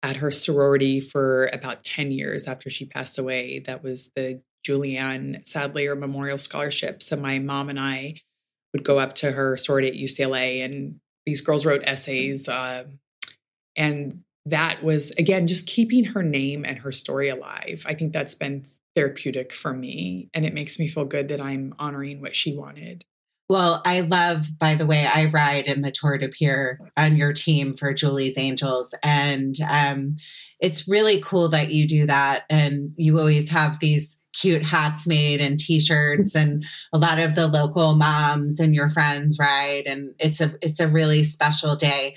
[0.03, 3.61] at her sorority for about 10 years after she passed away.
[3.61, 7.03] That was the Julianne Sadler Memorial Scholarship.
[7.03, 8.17] So my mom and I
[8.73, 12.49] would go up to her sorority at UCLA, and these girls wrote essays.
[12.49, 12.85] Uh,
[13.77, 17.85] and that was, again, just keeping her name and her story alive.
[17.87, 20.29] I think that's been therapeutic for me.
[20.35, 23.05] And it makes me feel good that I'm honoring what she wanted.
[23.51, 27.33] Well, I love, by the way, I ride in the Tour de Pier on your
[27.33, 28.95] team for Julie's Angels.
[29.03, 30.19] And um,
[30.61, 32.45] it's really cool that you do that.
[32.49, 37.49] And you always have these cute hats made and t-shirts and a lot of the
[37.49, 42.15] local moms and your friends ride and it's a it's a really special day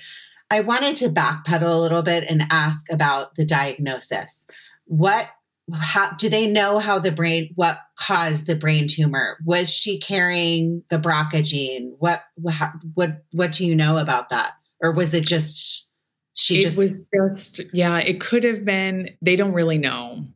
[0.48, 4.46] i wanted to backpedal a little bit and ask about the diagnosis
[4.84, 5.28] what
[5.72, 9.38] how do they know how the brain what caused the brain tumor?
[9.44, 11.94] Was she carrying the BRCA gene?
[11.98, 12.54] What what
[12.94, 14.54] what, what do you know about that?
[14.80, 15.86] Or was it just
[16.34, 20.26] she it just was just yeah it could have been they don't really know.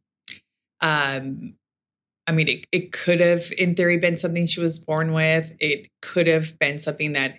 [0.80, 1.54] Um
[2.26, 5.54] i mean it, it could have in theory been something she was born with.
[5.60, 7.34] It could have been something that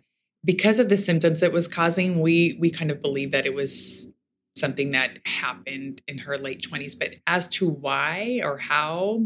[0.45, 4.13] because of the symptoms it was causing we we kind of believe that it was
[4.60, 6.97] something that happened in her late 20s.
[6.97, 9.26] But as to why or how,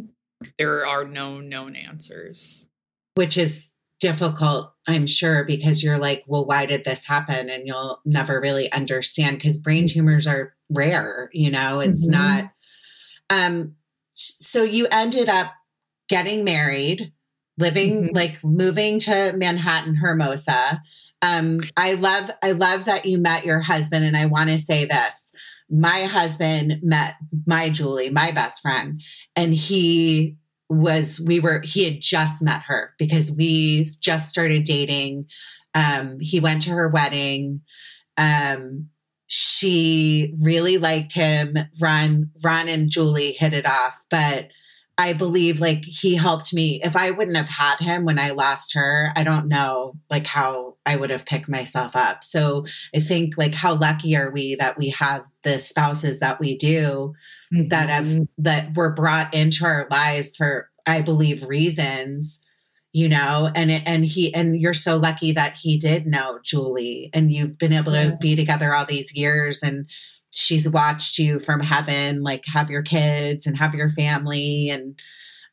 [0.57, 2.69] there are no known answers.
[3.15, 7.49] Which is difficult, I'm sure, because you're like, well, why did this happen?
[7.49, 12.11] And you'll never really understand because brain tumors are rare, you know, it's mm-hmm.
[12.11, 12.51] not.
[13.29, 13.75] Um,
[14.11, 15.53] so you ended up
[16.09, 17.13] getting married,
[17.57, 18.15] living mm-hmm.
[18.15, 20.81] like moving to Manhattan, Hermosa.
[21.23, 24.03] Um, I love, I love that you met your husband.
[24.05, 25.33] And I want to say this.
[25.69, 27.15] My husband met
[27.47, 29.01] my Julie, my best friend,
[29.35, 30.35] and he
[30.69, 35.25] was, we were, he had just met her because we just started dating.
[35.73, 37.61] Um, he went to her wedding.
[38.17, 38.89] Um,
[39.27, 41.55] she really liked him.
[41.79, 44.49] Ron, Ron and Julie hit it off, but
[44.97, 46.79] I believe like he helped me.
[46.83, 50.77] If I wouldn't have had him when I lost her, I don't know like how
[50.85, 52.23] I would have picked myself up.
[52.23, 52.65] So
[52.95, 57.15] I think like how lucky are we that we have the spouses that we do
[57.51, 57.69] mm-hmm.
[57.69, 58.23] that have mm-hmm.
[58.39, 62.41] that were brought into our lives for I believe reasons
[62.91, 67.09] you know and it, and he and you're so lucky that he did know Julie
[67.13, 69.89] and you've been able to be together all these years and
[70.35, 74.69] she's watched you from heaven, like have your kids and have your family.
[74.69, 74.99] And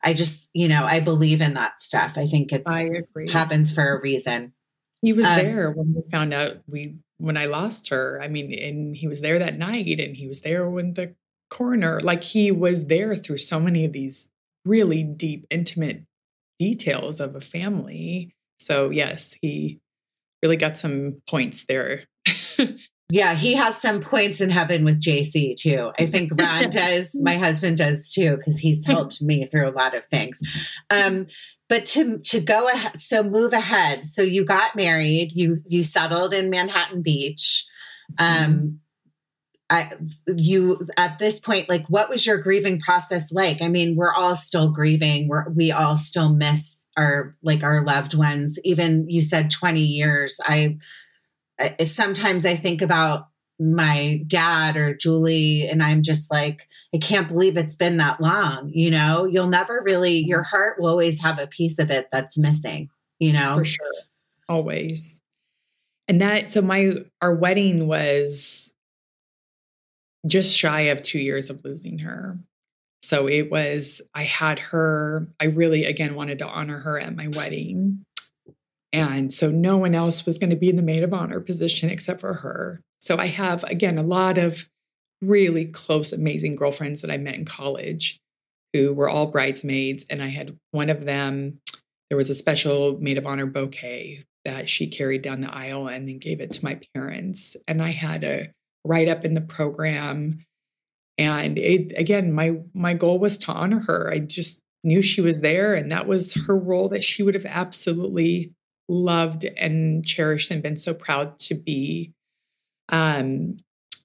[0.03, 2.17] I just, you know, I believe in that stuff.
[2.17, 3.29] I think it's I agree.
[3.29, 4.53] happens for a reason.
[5.01, 8.19] He was um, there when we found out we when I lost her.
[8.21, 11.15] I mean, and he was there that night and he was there when the
[11.49, 14.29] coroner, like he was there through so many of these
[14.65, 16.03] really deep, intimate
[16.59, 18.33] details of a family.
[18.59, 19.79] So yes, he
[20.43, 22.03] really got some points there.
[23.11, 25.91] Yeah, he has some points in heaven with JC too.
[25.99, 27.19] I think Ron does.
[27.21, 30.39] My husband does too because he's helped me through a lot of things.
[30.89, 31.27] Um,
[31.67, 34.05] but to to go ahead, so move ahead.
[34.05, 35.31] So you got married.
[35.33, 37.65] You you settled in Manhattan Beach.
[38.17, 38.67] Um, mm-hmm.
[39.69, 39.93] I,
[40.27, 43.61] you at this point, like, what was your grieving process like?
[43.61, 45.27] I mean, we're all still grieving.
[45.27, 48.59] We're we all still miss our like our loved ones.
[48.63, 50.39] Even you said twenty years.
[50.43, 50.77] I
[51.85, 53.27] sometimes I think about
[53.59, 58.71] my dad or Julie, and I'm just like, I can't believe it's been that long.
[58.73, 62.37] You know, you'll never really, your heart will always have a piece of it that's
[62.37, 62.89] missing,
[63.19, 63.57] you know?
[63.57, 63.93] For sure.
[64.49, 65.21] Always.
[66.07, 68.73] And that, so my, our wedding was
[70.25, 72.39] just shy of two years of losing her.
[73.03, 77.27] So it was, I had her, I really, again, wanted to honor her at my
[77.27, 78.03] wedding.
[78.93, 79.13] Mm-hmm.
[79.13, 81.89] And so no one else was going to be in the maid of honor position
[81.89, 82.81] except for her.
[82.99, 84.67] So I have, again, a lot of
[85.21, 88.19] really close, amazing girlfriends that I met in college
[88.73, 90.05] who were all bridesmaids.
[90.09, 91.59] And I had one of them,
[92.09, 96.07] there was a special maid of honor bouquet that she carried down the aisle and
[96.07, 97.55] then gave it to my parents.
[97.67, 98.51] And I had a
[98.85, 100.43] write up in the program.
[101.17, 104.09] And it, again, my my goal was to honor her.
[104.11, 107.45] I just knew she was there, and that was her role that she would have
[107.45, 108.53] absolutely
[108.91, 112.13] loved and cherished and been so proud to be.
[112.89, 113.57] Um,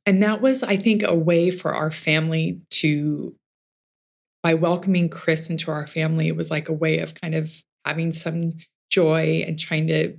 [0.07, 3.35] and that was, I think, a way for our family to,
[4.43, 7.53] by welcoming Chris into our family, it was like a way of kind of
[7.85, 8.53] having some
[8.91, 10.17] joy and trying to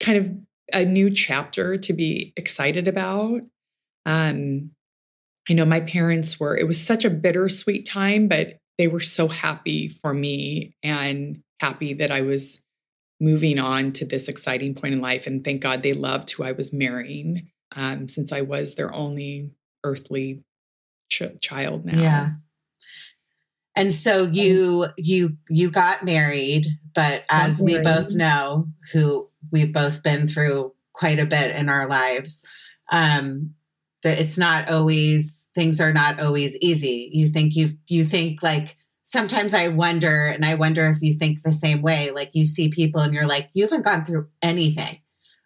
[0.00, 0.34] kind of
[0.72, 3.42] a new chapter to be excited about.
[4.06, 4.70] Um,
[5.48, 9.28] I know my parents were, it was such a bittersweet time, but they were so
[9.28, 12.60] happy for me and happy that I was
[13.20, 15.28] moving on to this exciting point in life.
[15.28, 19.52] And thank God they loved who I was marrying um, since I was their only
[19.84, 20.42] earthly
[21.08, 22.00] ch- child now.
[22.00, 22.30] Yeah.
[23.74, 30.02] And so you you you got married, but as we both know, who we've both
[30.02, 32.44] been through quite a bit in our lives,
[32.90, 33.54] um,
[34.02, 37.08] that it's not always things are not always easy.
[37.14, 38.76] You think you you think like
[39.12, 42.10] sometimes I wonder, and I wonder if you think the same way.
[42.10, 45.00] Like you see people and you're like, you haven't gone through anything.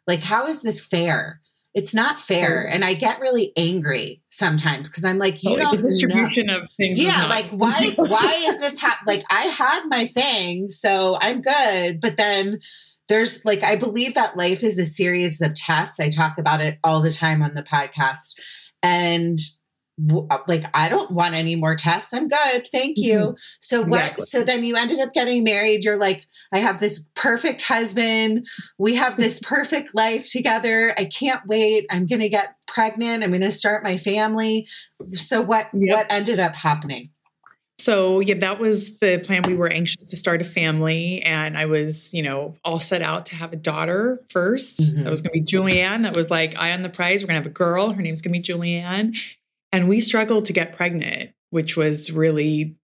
[0.07, 1.41] Like, how is this fair?
[1.75, 2.67] It's not fair.
[2.67, 6.61] And I get really angry sometimes because I'm like, you oh, don't the distribution know.
[6.61, 7.03] of things.
[7.03, 12.01] Yeah, like why why is this hap- like I had my thing, so I'm good.
[12.01, 12.61] But then
[13.09, 16.01] there's like I believe that life is a series of tests.
[16.01, 18.37] I talk about it all the time on the podcast.
[18.83, 19.39] And
[20.47, 22.13] like I don't want any more tests.
[22.13, 22.69] I'm good.
[22.71, 23.19] Thank you.
[23.19, 23.35] Mm-hmm.
[23.61, 24.25] So what exactly.
[24.27, 25.85] so then you ended up getting married.
[25.85, 28.47] You're like I have this perfect husband.
[28.79, 30.95] We have this perfect life together.
[30.99, 31.87] I can't wait.
[31.91, 33.23] I'm going to get pregnant.
[33.23, 34.69] I'm going to start my family.
[35.13, 35.97] So what yep.
[35.97, 37.11] what ended up happening?
[37.79, 39.43] So yeah, that was the plan.
[39.47, 43.27] We were anxious to start a family, and I was, you know, all set out
[43.27, 45.03] to have a daughter 1st mm-hmm.
[45.05, 46.03] That was going to be Julianne.
[46.03, 47.23] That was like eye on the prize.
[47.23, 47.91] We're going to have a girl.
[47.91, 49.19] Her name's going to be Julianne,
[49.77, 52.79] and we struggled to get pregnant, which was really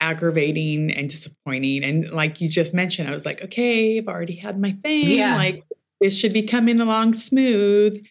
[0.00, 1.84] aggravating and disappointing.
[1.84, 5.12] And like you just mentioned, I was like, okay, I've already had my thing.
[5.12, 5.36] Yeah.
[5.36, 5.62] Like
[6.00, 8.04] this should be coming along smooth.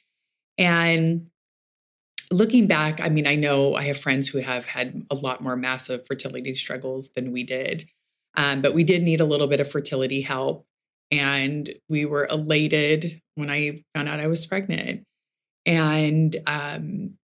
[0.58, 1.28] And
[2.32, 5.58] looking back, I mean, I know I have friends who have had a lot more
[5.58, 7.90] massive fertility struggles than we did.
[8.38, 10.66] Um, but we did need a little bit of fertility help.
[11.12, 15.04] And we were elated when I found out I was pregnant.
[15.66, 17.18] And um,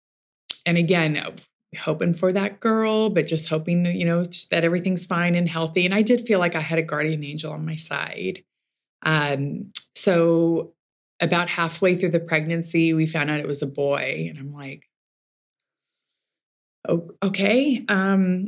[0.70, 1.20] and again,
[1.80, 5.84] hoping for that girl, but just hoping that, you know, that everything's fine and healthy.
[5.84, 8.43] And I did feel like I had a guardian angel on my side.
[9.01, 10.74] Um, so
[11.20, 14.28] about halfway through the pregnancy, we found out it was a boy.
[14.30, 14.84] And I'm like,
[16.88, 17.84] oh, okay.
[17.89, 18.45] Um,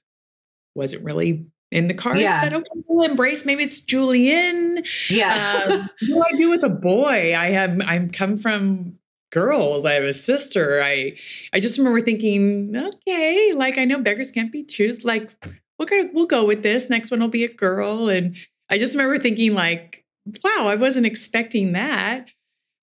[0.74, 2.50] was it really in the cards yeah.
[2.52, 3.44] okay, we'll embrace.
[3.44, 4.82] Maybe it's Julian.
[5.08, 5.66] Yeah.
[5.70, 7.36] um, what do I do with a boy?
[7.36, 8.97] I have I'm come from
[9.30, 9.84] girls.
[9.84, 10.80] I have a sister.
[10.82, 11.16] I
[11.52, 15.04] I just remember thinking, okay, like I know beggars can't be choose.
[15.04, 15.30] Like
[15.78, 16.90] we're gonna we'll go with this.
[16.90, 18.08] Next one will be a girl.
[18.08, 18.36] And
[18.70, 20.04] I just remember thinking, like,
[20.44, 22.26] wow, I wasn't expecting that.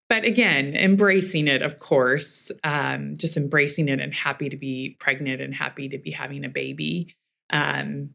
[0.08, 5.42] But again, embracing it, of course, um, just embracing it and happy to be pregnant
[5.42, 7.16] and happy to be having a baby.
[7.50, 8.12] Um,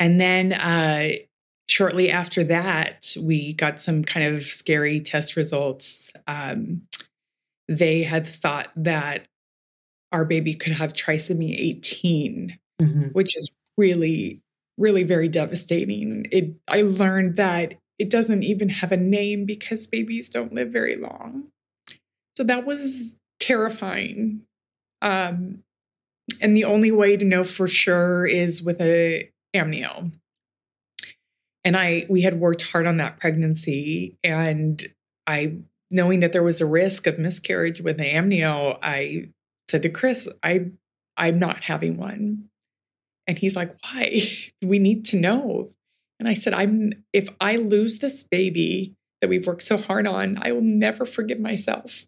[0.00, 1.10] and then uh,
[1.68, 6.12] shortly after that, we got some kind of scary test results.
[6.26, 6.82] Um,
[7.68, 9.26] they had thought that
[10.12, 13.02] our baby could have trisomy 18, mm-hmm.
[13.08, 14.40] which is really,
[14.78, 16.26] really very devastating.
[16.30, 20.96] It I learned that it doesn't even have a name because babies don't live very
[20.96, 21.44] long.
[22.36, 24.42] So that was terrifying.
[25.02, 25.62] Um,
[26.40, 30.12] and the only way to know for sure is with a amnio.
[31.64, 34.84] And I we had worked hard on that pregnancy and
[35.26, 35.58] I
[35.90, 39.28] knowing that there was a risk of miscarriage with the amnio, I
[39.68, 40.66] said to Chris, I
[41.16, 42.48] I'm not having one.
[43.26, 44.22] And he's like, "Why?
[44.64, 45.70] we need to know."
[46.18, 50.38] And I said, "I'm if I lose this baby that we've worked so hard on,
[50.42, 52.06] I will never forgive myself."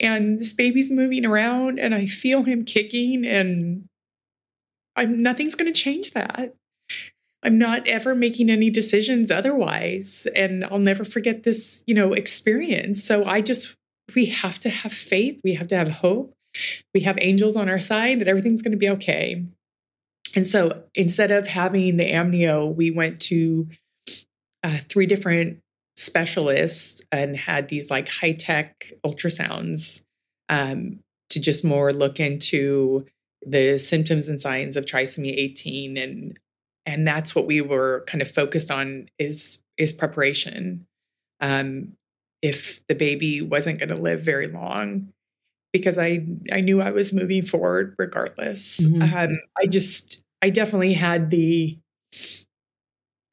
[0.00, 3.88] and this baby's moving around and I feel him kicking and
[4.94, 6.54] I'm nothing's going to change that.
[7.42, 13.04] I'm not ever making any decisions otherwise and I'll never forget this, you know, experience.
[13.04, 13.76] So I just
[14.14, 16.32] we have to have faith, we have to have hope.
[16.94, 19.44] We have angels on our side that everything's going to be okay.
[20.34, 23.68] And so instead of having the amnio, we went to
[24.62, 25.60] uh, three different
[25.96, 30.02] specialists and had these like high tech ultrasounds
[30.48, 33.06] um, to just more look into
[33.46, 36.38] the symptoms and signs of trisomy 18 and
[36.86, 40.86] and that's what we were kind of focused on is is preparation
[41.40, 41.92] um,
[42.42, 45.12] if the baby wasn't going to live very long
[45.72, 49.02] because i i knew i was moving forward regardless mm-hmm.
[49.14, 51.76] um, i just i definitely had the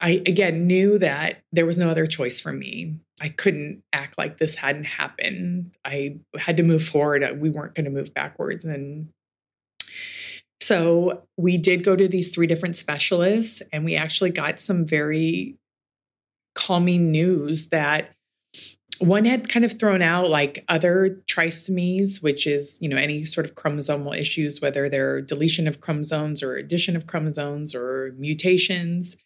[0.04, 2.94] I again knew that there was no other choice for me.
[3.22, 5.72] I couldn't act like this hadn't happened.
[5.86, 7.24] I had to move forward.
[7.40, 8.66] We weren't going to move backwards.
[8.66, 9.08] And
[10.64, 15.58] so we did go to these three different specialists, and we actually got some very
[16.56, 18.12] calming news that
[19.00, 23.46] one had kind of thrown out like other trisomies, which is, you know, any sort
[23.46, 29.18] of chromosomal issues, whether they're deletion of chromosomes or addition of chromosomes or mutations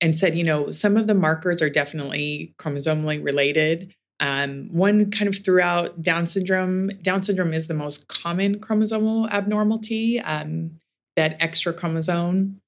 [0.00, 3.94] and said, you know, some of the markers are definitely chromosomally related.
[4.20, 6.88] Um, one kind of throughout Down syndrome.
[7.02, 10.70] Down syndrome is the most common chromosomal abnormality, um,
[11.16, 12.60] that extra chromosome.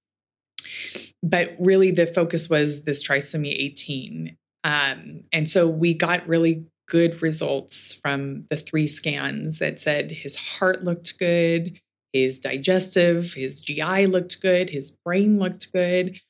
[1.22, 4.36] But really, the focus was this trisomy 18.
[4.64, 10.36] Um, and so we got really good results from the three scans that said his
[10.36, 11.78] heart looked good,
[12.12, 16.20] his digestive, his GI looked good, his brain looked good.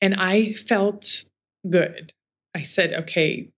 [0.00, 1.24] And I felt
[1.68, 2.12] good.
[2.54, 3.48] I said, okay,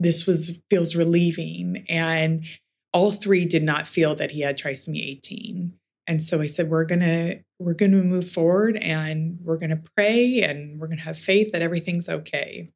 [0.00, 1.84] this was feels relieving.
[1.88, 2.44] And
[2.92, 5.72] all three did not feel that he had trisomy 18.
[6.06, 10.78] And so I said, we're gonna, we're gonna move forward and we're gonna pray and
[10.78, 12.70] we're gonna have faith that everything's okay.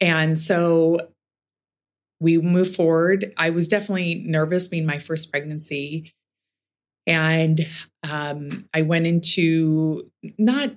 [0.00, 1.08] And so
[2.20, 3.32] we move forward.
[3.36, 6.12] I was definitely nervous being my first pregnancy.
[7.06, 7.66] And
[8.02, 10.72] um, I went into not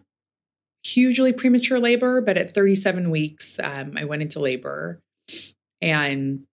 [0.83, 4.99] hugely premature labor, but at 37 weeks, um, I went into labor
[5.81, 6.43] and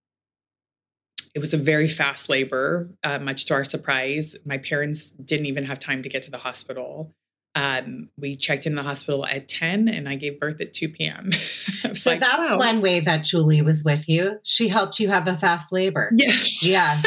[1.35, 4.37] it was a very fast labor, uh, much to our surprise.
[4.45, 7.13] My parents didn't even have time to get to the hospital.
[7.55, 11.33] Um, we checked in the hospital at 10 and I gave birth at 2 p.m.
[11.93, 12.59] so like, that's wow.
[12.59, 14.39] one way that Julie was with you.
[14.45, 16.13] She helped you have a fast labor.
[16.17, 16.65] Yes.
[16.65, 17.03] Yeah.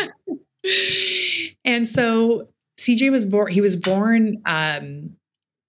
[1.65, 2.49] and so
[2.79, 5.15] CJ was born, he was born um,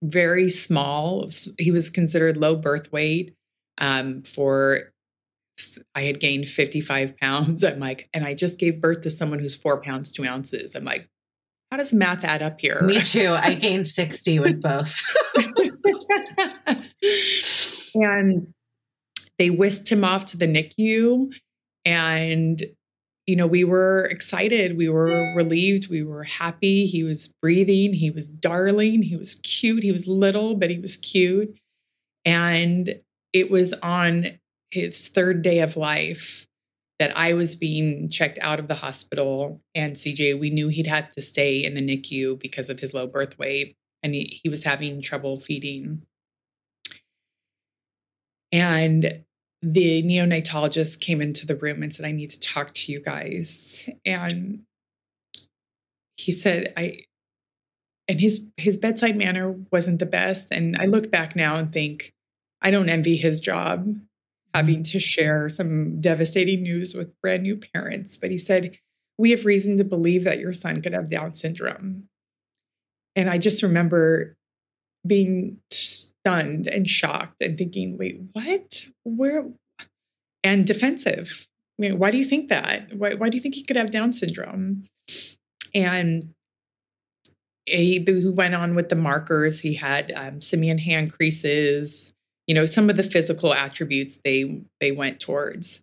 [0.02, 1.28] very small.
[1.58, 3.34] He was considered low birth weight.
[3.78, 4.92] Um, for
[5.94, 7.64] I had gained 55 pounds.
[7.64, 10.74] I'm like, and I just gave birth to someone who's four pounds, two ounces.
[10.74, 11.08] I'm like,
[11.70, 12.82] how does math add up here?
[12.82, 13.30] Me too.
[13.30, 15.00] I gained 60 with both.
[17.94, 18.52] and
[19.38, 21.32] they whisked him off to the NICU.
[21.86, 22.62] And
[23.26, 26.86] you know, we were excited, we were relieved, we were happy.
[26.86, 30.96] He was breathing, he was darling, he was cute, he was little, but he was
[30.96, 31.56] cute.
[32.24, 33.00] And
[33.32, 34.38] it was on
[34.70, 36.46] his third day of life
[36.98, 39.60] that I was being checked out of the hospital.
[39.74, 43.06] And CJ, we knew he'd had to stay in the NICU because of his low
[43.06, 46.02] birth weight and he, he was having trouble feeding.
[48.50, 49.24] And
[49.62, 53.88] the neonatologist came into the room and said, I need to talk to you guys.
[54.04, 54.62] And
[56.16, 57.04] he said, I,
[58.08, 60.52] and his his bedside manner wasn't the best.
[60.52, 62.12] And I look back now and think,
[62.60, 63.88] I don't envy his job
[64.54, 64.82] having mm-hmm.
[64.82, 68.16] to share some devastating news with brand new parents.
[68.16, 68.76] But he said,
[69.18, 72.08] We have reason to believe that your son could have Down syndrome.
[73.14, 74.36] And I just remember
[75.06, 75.58] being
[76.24, 78.86] stunned and shocked and thinking, wait, what?
[79.04, 79.44] Where?
[80.44, 81.46] And defensive.
[81.78, 82.94] I mean, why do you think that?
[82.94, 84.84] Why, why do you think he could have Down syndrome?
[85.74, 86.34] And
[87.66, 88.04] he
[88.34, 92.12] went on with the markers, he had um, simian hand creases,
[92.46, 95.82] you know, some of the physical attributes they they went towards.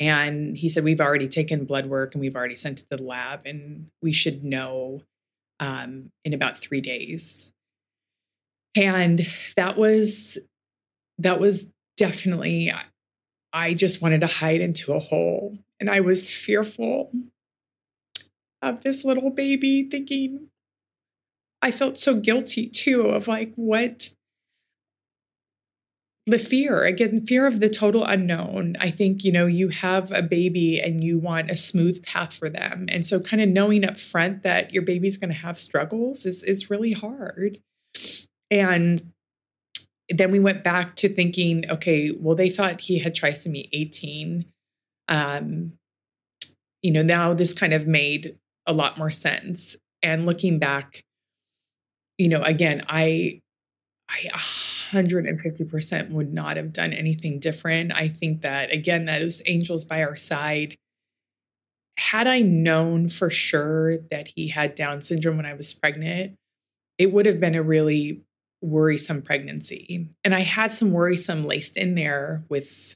[0.00, 3.02] And he said, We've already taken blood work and we've already sent it to the
[3.04, 5.02] lab, and we should know
[5.60, 7.52] um, in about three days.
[8.74, 10.38] And that was
[11.18, 12.72] that was definitely
[13.52, 15.58] I just wanted to hide into a hole.
[15.78, 17.12] And I was fearful
[18.62, 20.48] of this little baby, thinking
[21.60, 24.08] I felt so guilty too of like what
[26.26, 28.76] the fear again fear of the total unknown.
[28.80, 32.48] I think you know you have a baby and you want a smooth path for
[32.48, 32.86] them.
[32.88, 36.42] And so kind of knowing up front that your baby's going to have struggles is
[36.42, 37.58] is really hard
[38.52, 39.10] and
[40.10, 44.44] then we went back to thinking okay well they thought he had trisomy 18
[45.08, 45.72] um
[46.82, 48.36] you know now this kind of made
[48.66, 51.02] a lot more sense and looking back
[52.18, 53.40] you know again i
[54.08, 57.92] I 150% would not have done anything different.
[57.94, 60.76] I think that, again, that those angels by our side,
[61.96, 66.36] had I known for sure that he had Down syndrome when I was pregnant,
[66.98, 68.22] it would have been a really
[68.62, 70.08] worrisome pregnancy.
[70.24, 72.94] And I had some worrisome laced in there with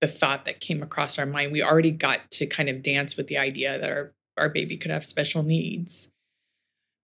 [0.00, 1.52] the thought that came across our mind.
[1.52, 4.90] We already got to kind of dance with the idea that our, our baby could
[4.90, 6.08] have special needs.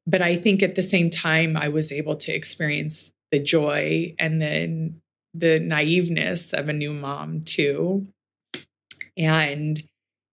[0.07, 4.41] But I think at the same time, I was able to experience the joy and
[4.41, 5.01] then
[5.35, 8.07] the naiveness of a new mom too
[9.17, 9.83] and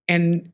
[0.08, 0.52] and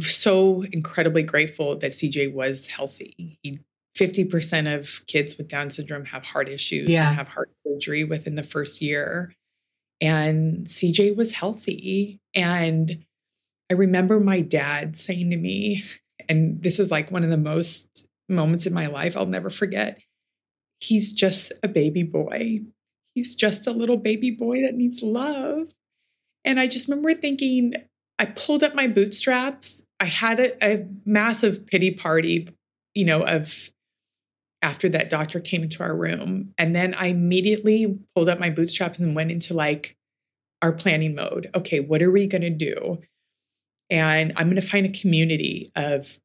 [0.00, 3.38] so incredibly grateful that CJ was healthy.
[3.42, 3.60] He
[3.96, 7.08] 50% of kids with Down syndrome have heart issues yeah.
[7.08, 9.32] and have heart surgery within the first year.
[10.00, 12.20] And CJ was healthy.
[12.34, 13.04] And
[13.70, 15.84] I remember my dad saying to me,
[16.28, 20.00] and this is like one of the most moments in my life I'll never forget
[20.84, 22.60] he's just a baby boy.
[23.14, 25.72] He's just a little baby boy that needs love.
[26.44, 27.74] And I just remember thinking,
[28.18, 29.86] I pulled up my bootstraps.
[30.00, 32.48] I had a, a massive pity party,
[32.94, 33.70] you know, of
[34.64, 36.54] after that doctor came into our room.
[36.56, 39.94] And then I immediately pulled up my bootstraps and went into like
[40.62, 41.50] our planning mode.
[41.54, 42.98] Okay, what are we going to do?
[43.90, 46.18] And I'm going to find a community of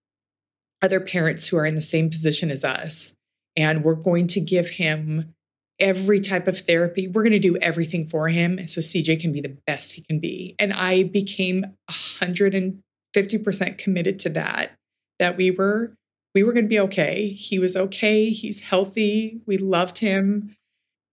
[0.81, 3.13] other parents who are in the same position as us
[3.57, 5.35] and we're going to give him
[5.77, 7.09] every type of therapy.
[7.09, 10.19] We're going to do everything for him so CJ can be the best he can
[10.19, 10.55] be.
[10.59, 14.71] And I became 150% committed to that
[15.19, 15.93] that we were
[16.36, 17.30] we were going to be okay.
[17.30, 18.30] He was okay.
[18.30, 19.41] He's healthy.
[19.47, 20.55] We loved him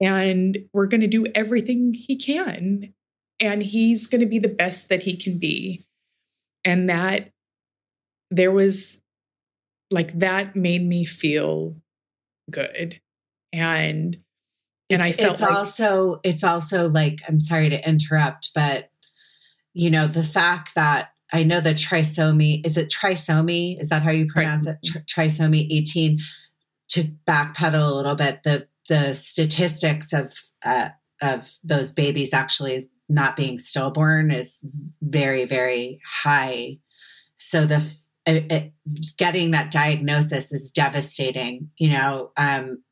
[0.01, 2.93] and we're going to do everything he can
[3.41, 5.83] and he's going to be the best that he can be.
[6.65, 7.31] And that
[8.31, 8.99] there was
[9.91, 11.77] like that made me feel
[12.51, 13.01] good
[13.53, 14.17] and
[14.91, 18.91] and it's, i felt it's like, also it's also like i'm sorry to interrupt but
[19.75, 24.11] you know the fact that i know that trisomy is it trisomy is that how
[24.11, 24.97] you pronounce trisomy.
[24.97, 26.19] it trisomy 18
[26.89, 30.33] to backpedal a little bit the the statistics of
[30.65, 34.65] uh, of those babies actually not being stillborn is
[35.03, 36.79] very very high
[37.37, 37.85] so the
[38.27, 38.73] it, it,
[39.17, 42.83] getting that diagnosis is devastating, you know, um,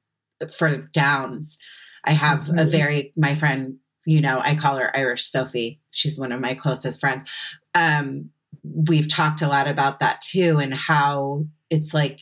[0.56, 1.58] for Downs.
[2.04, 2.58] I have mm-hmm.
[2.58, 5.80] a very, my friend, you know, I call her Irish Sophie.
[5.90, 7.30] She's one of my closest friends.
[7.74, 8.30] Um,
[8.62, 12.20] we've talked a lot about that too, and how it's like,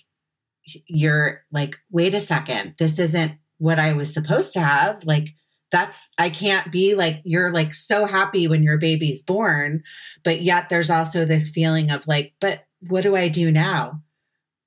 [0.87, 5.05] you're like, wait a second, this isn't what I was supposed to have.
[5.05, 5.28] Like,
[5.70, 9.83] that's I can't be like you're like so happy when your baby's born,
[10.22, 14.03] but yet there's also this feeling of like, but what do I do now?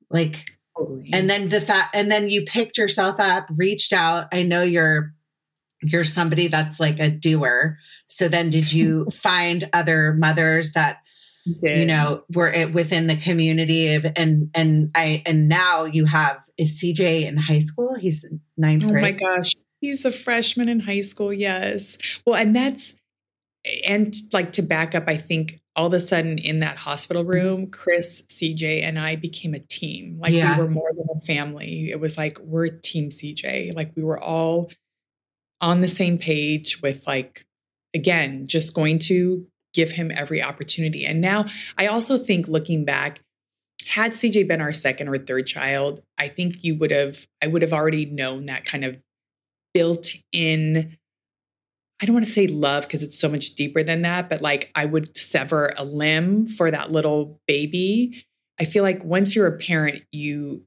[0.10, 0.46] Like,
[1.14, 4.28] and then the fact, and then you picked yourself up, reached out.
[4.34, 5.14] I know you're,
[5.92, 7.78] you're somebody that's like a doer.
[8.08, 11.02] So then did you find other mothers that,
[11.62, 11.78] did.
[11.78, 16.82] you know, were within the community of, and, and I, and now you have, is
[16.82, 17.96] CJ in high school?
[17.96, 18.26] He's
[18.58, 18.98] ninth grade.
[18.98, 19.54] Oh my gosh.
[19.82, 21.32] He's a freshman in high school.
[21.32, 21.98] Yes.
[22.26, 22.96] Well, and that's,
[23.86, 27.32] and like to back up, I think all of a sudden in that hospital mm-hmm.
[27.32, 30.18] room, Chris, CJ, and I became a team.
[30.20, 30.58] Like yeah.
[30.58, 31.92] we were more than a family.
[31.92, 33.76] It was like we're team CJ.
[33.76, 34.72] Like we were all
[35.66, 37.44] on the same page with like,
[37.96, 41.06] again, just going to give him every opportunity.
[41.06, 41.46] And now
[41.80, 43.20] I also think looking back,
[43.88, 47.64] had CJ been our second or third child, I think you would have, I would
[47.64, 48.96] have already known that kind of
[49.74, 50.96] built in
[52.02, 54.70] I don't want to say love because it's so much deeper than that, but like
[54.76, 58.26] I would sever a limb for that little baby.
[58.60, 60.64] I feel like once you're a parent, you,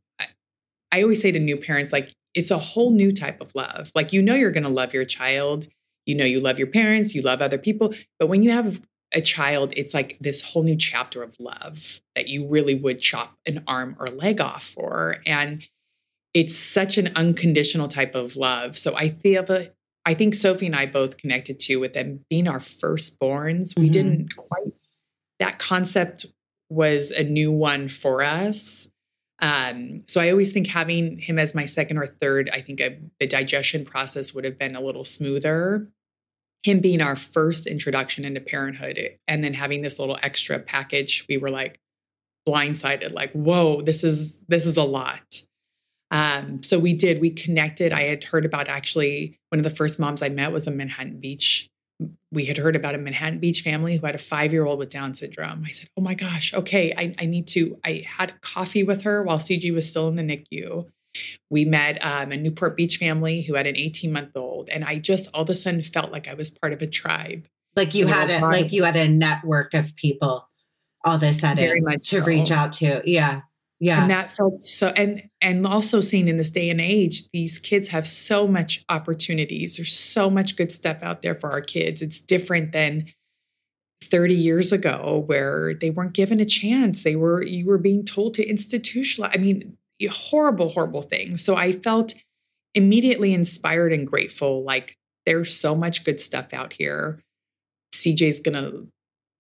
[0.91, 3.91] I always say to new parents, like it's a whole new type of love.
[3.95, 5.67] Like you know you're going to love your child,
[6.07, 8.81] you know you love your parents, you love other people, but when you have
[9.13, 13.35] a child, it's like this whole new chapter of love that you really would chop
[13.47, 15.17] an arm or leg off for.
[15.25, 15.63] And
[16.35, 18.77] it's such an unconditional type of love.
[18.77, 19.75] So I feel that
[20.05, 23.73] I think Sophie and I both connected to with them being our firstborns.
[23.73, 23.83] Mm-hmm.
[23.83, 24.73] We didn't quite
[25.39, 26.27] that concept
[26.69, 28.91] was a new one for us.
[29.41, 32.99] Um, so I always think having him as my second or third, I think a,
[33.21, 35.89] the digestion process would have been a little smoother.
[36.65, 41.37] Him being our first introduction into parenthood and then having this little extra package we
[41.37, 41.79] were like
[42.49, 45.43] blindsided like whoa this is this is a lot.
[46.11, 47.93] Um, so we did we connected.
[47.93, 51.21] I had heard about actually one of the first moms i met was a manhattan
[51.21, 51.69] beach
[52.31, 54.91] we had heard about a manhattan beach family who had a five year old with
[54.91, 58.85] down syndrome i said oh my gosh okay I, I need to i had coffee
[58.85, 60.87] with her while CJ was still in the nicu
[61.51, 64.99] we met um, a Newport Beach family who had an 18 month old, and I
[64.99, 67.47] just all of a sudden felt like I was part of a tribe.
[67.77, 70.49] Like you had a like you had a network of people
[71.05, 72.25] all of a sudden to so.
[72.25, 73.03] reach out to.
[73.05, 73.43] Yeah.
[73.81, 74.03] Yeah.
[74.03, 77.89] And that felt so and and also seeing in this day and age, these kids
[77.89, 79.77] have so much opportunities.
[79.77, 82.03] There's so much good stuff out there for our kids.
[82.03, 83.07] It's different than
[84.03, 87.05] 30 years ago where they weren't given a chance.
[87.05, 89.31] They were you were being told to institutionalize.
[89.35, 89.77] I mean,
[90.11, 91.45] horrible, horrible things.
[91.45, 92.15] So I felt
[92.75, 94.65] immediately inspired and grateful.
[94.65, 97.23] Like there's so much good stuff out here.
[97.95, 98.87] CJ's to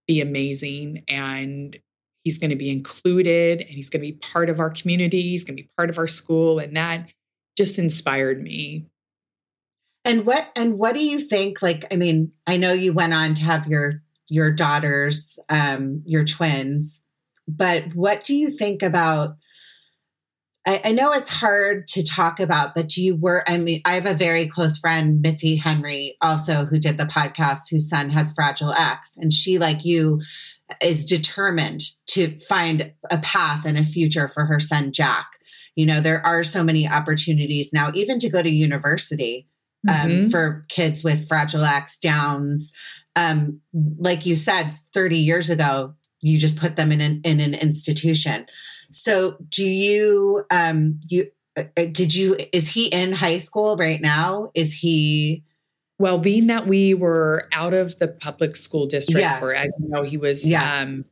[0.06, 1.76] be amazing and
[2.24, 5.22] he's going to be included and he's going to be part of our community.
[5.22, 6.58] He's going to be part of our school.
[6.58, 7.06] And that
[7.56, 8.86] just inspired me.
[10.04, 11.60] And what and what do you think?
[11.60, 16.24] Like, I mean, I know you went on to have your your daughters, um, your
[16.24, 17.00] twins,
[17.46, 19.36] but what do you think about
[20.84, 24.12] I, know it's hard to talk about, but you were, I mean, I have a
[24.12, 29.16] very close friend, Mitzi Henry, also who did the podcast, whose son has Fragile X.
[29.16, 30.20] And she, like you,
[30.82, 35.26] is determined to find a path and a future for her son, Jack.
[35.76, 39.46] You know, there are so many opportunities now, even to go to university
[39.88, 40.28] um, mm-hmm.
[40.30, 42.72] for kids with Fragile X, Downs.
[43.16, 43.60] Um,
[43.98, 48.46] like you said, 30 years ago, you just put them in an, in an institution.
[48.90, 54.00] So do you um you uh, uh, did you is he in high school right
[54.00, 54.50] now?
[54.54, 55.44] Is he
[55.98, 59.40] well, being that we were out of the public school district, yeah.
[59.40, 60.80] where as you know, he was yeah.
[60.80, 61.04] um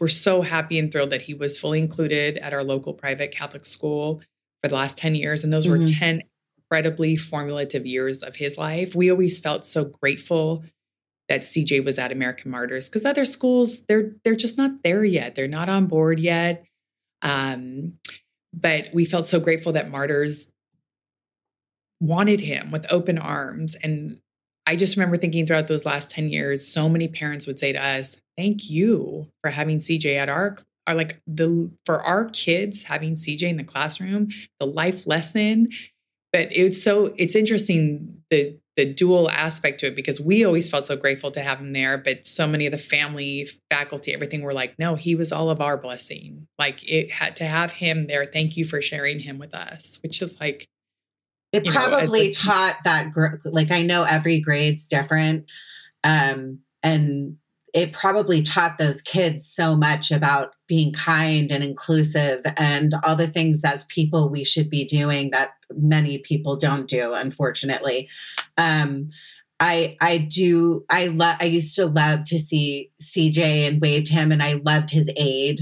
[0.00, 3.66] we're so happy and thrilled that he was fully included at our local private Catholic
[3.66, 4.22] school
[4.62, 5.44] for the last 10 years.
[5.44, 5.80] And those mm-hmm.
[5.80, 6.22] were 10
[6.58, 8.94] incredibly formative years of his life.
[8.94, 10.64] We always felt so grateful
[11.28, 15.34] that CJ was at American Martyrs because other schools they're they're just not there yet.
[15.34, 16.64] They're not on board yet.
[17.22, 17.94] Um,
[18.54, 20.52] but we felt so grateful that Martyrs
[22.00, 23.74] wanted him with open arms.
[23.74, 24.20] And
[24.66, 27.82] I just remember thinking throughout those last 10 years, so many parents would say to
[27.82, 30.56] us, Thank you for having CJ at our
[30.86, 34.28] are like the for our kids having CJ in the classroom,
[34.60, 35.68] the life lesson.
[36.32, 40.84] But it's so it's interesting the the dual aspect to it because we always felt
[40.84, 44.52] so grateful to have him there but so many of the family faculty everything were
[44.52, 48.26] like no he was all of our blessing like it had to have him there
[48.26, 50.68] thank you for sharing him with us which is like
[51.56, 53.12] it probably know, taught that
[53.44, 55.44] like i know every grade's different
[56.04, 57.36] um and
[57.76, 63.26] it probably taught those kids so much about being kind and inclusive and all the
[63.26, 68.08] things as people we should be doing that many people don't do unfortunately.
[68.56, 69.10] Um,
[69.60, 74.32] I I do I love I used to love to see CJ and waved him
[74.32, 75.60] and I loved his aid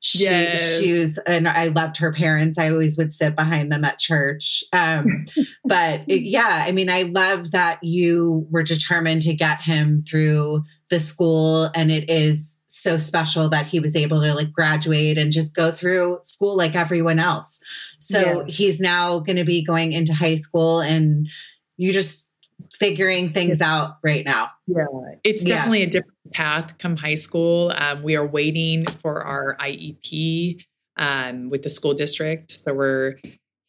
[0.00, 0.78] she, yes.
[0.78, 2.56] she was, and I loved her parents.
[2.56, 4.62] I always would sit behind them at church.
[4.72, 5.24] Um,
[5.64, 10.62] but it, yeah, I mean, I love that you were determined to get him through
[10.88, 11.70] the school.
[11.74, 15.70] And it is so special that he was able to like graduate and just go
[15.70, 17.60] through school like everyone else.
[17.98, 21.28] So he's now going to be going into high school and
[21.76, 22.28] you just
[22.72, 24.50] figuring things out right now.
[24.66, 24.84] Yeah,
[25.24, 25.86] it's definitely yeah.
[25.86, 27.72] a different path come high school.
[27.76, 30.64] Um, we are waiting for our IEP
[30.96, 32.52] um, with the school district.
[32.52, 33.18] So we're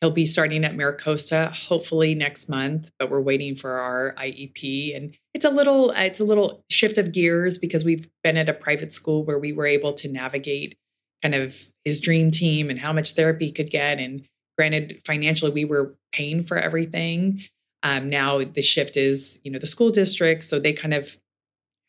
[0.02, 4.96] he'll be starting at MiraCosta hopefully next month, but we're waiting for our IEP.
[4.96, 8.54] And it's a little it's a little shift of gears because we've been at a
[8.54, 10.78] private school where we were able to navigate
[11.22, 14.00] kind of his dream team and how much therapy he could get.
[14.00, 14.26] And
[14.58, 17.44] granted, financially we were paying for everything.
[17.84, 21.18] Um, now the shift is, you know, the school district, so they kind of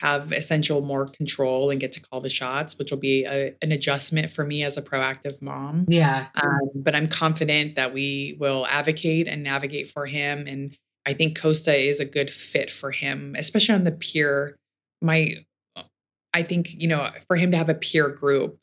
[0.00, 3.70] have essential more control and get to call the shots, which will be a, an
[3.70, 5.84] adjustment for me as a proactive mom.
[5.88, 6.28] Yeah.
[6.42, 10.46] Um, but I'm confident that we will advocate and navigate for him.
[10.46, 10.74] And
[11.04, 14.56] I think Costa is a good fit for him, especially on the peer.
[15.02, 15.34] My,
[16.32, 18.58] I think, you know, for him to have a peer group.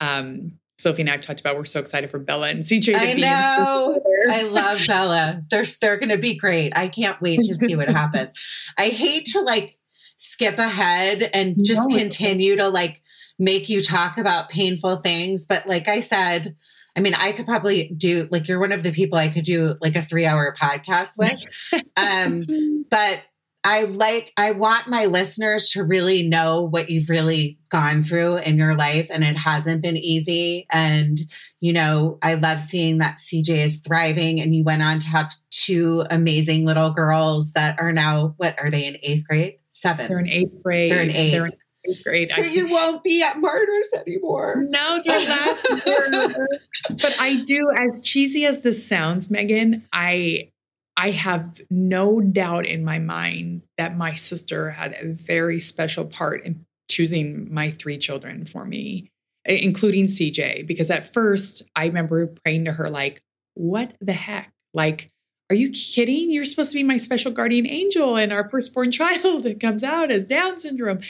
[0.00, 2.94] Um, Sophie and I have talked about, we're so excited for Bella and CJ to
[2.94, 4.00] I be know.
[4.30, 5.42] I love Bella.
[5.50, 6.76] They're, they're going to be great.
[6.76, 8.32] I can't wait to see what happens.
[8.76, 9.77] I hate to like
[10.18, 13.02] skip ahead and just no, continue to like
[13.38, 15.46] make you talk about painful things.
[15.46, 16.56] But like I said,
[16.96, 19.76] I mean, I could probably do like you're one of the people I could do
[19.80, 21.42] like a three hour podcast with.
[21.96, 23.22] um, but
[23.64, 28.56] I like, I want my listeners to really know what you've really gone through in
[28.56, 30.64] your life, and it hasn't been easy.
[30.70, 31.18] And,
[31.60, 35.34] you know, I love seeing that CJ is thriving, and you went on to have
[35.50, 39.58] two amazing little girls that are now, what are they in eighth grade?
[39.80, 40.08] Seventh.
[40.08, 40.90] They're in eighth grade.
[40.90, 41.32] They're in eighth.
[41.32, 41.52] They're in
[41.88, 42.28] eighth grade.
[42.28, 44.64] So you won't be at Martyrs anymore.
[44.68, 46.48] No, our last year.
[46.90, 50.50] but I do, as cheesy as this sounds, Megan, I
[50.96, 56.44] I have no doubt in my mind that my sister had a very special part
[56.44, 59.12] in choosing my three children for me,
[59.44, 60.66] including CJ.
[60.66, 63.22] Because at first, I remember praying to her, like,
[63.54, 64.52] what the heck?
[64.74, 65.12] Like,
[65.50, 66.30] are you kidding?
[66.30, 70.10] You're supposed to be my special guardian angel, and our firstborn child that comes out
[70.10, 71.00] as Down syndrome.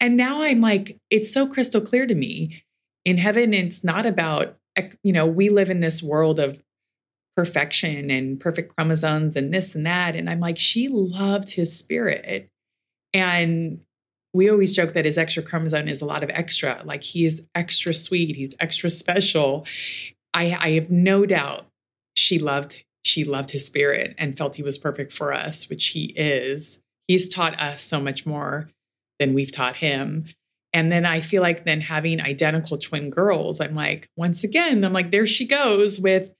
[0.00, 2.64] And now I'm like, it's so crystal clear to me.
[3.04, 4.56] In heaven, it's not about,
[5.02, 6.62] you know, we live in this world of
[7.36, 10.16] perfection and perfect chromosomes and this and that.
[10.16, 12.48] And I'm like, she loved his spirit.
[13.14, 13.80] And
[14.34, 16.82] we always joke that his extra chromosome is a lot of extra.
[16.84, 19.66] Like he is extra sweet, he's extra special.
[20.34, 21.66] I, I have no doubt
[22.14, 26.04] she loved she loved his spirit and felt he was perfect for us, which he
[26.16, 26.80] is.
[27.08, 28.70] He's taught us so much more
[29.18, 30.26] than we've taught him.
[30.72, 34.92] And then I feel like then having identical twin girls, I'm like, once again, I'm
[34.92, 36.32] like, there she goes with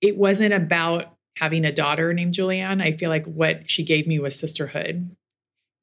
[0.00, 2.82] it wasn't about having a daughter named Julianne.
[2.82, 5.16] I feel like what she gave me was sisterhood.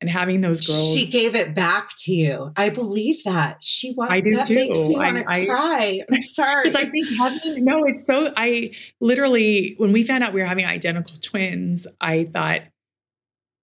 [0.01, 2.51] And having those girls, she gave it back to you.
[2.57, 3.93] I believe that she.
[3.93, 4.11] Wanted.
[4.11, 4.55] I do that too.
[4.55, 6.01] Makes me want to cry.
[6.11, 8.33] I'm sorry because I think having no, it's so.
[8.35, 12.61] I literally when we found out we were having identical twins, I thought,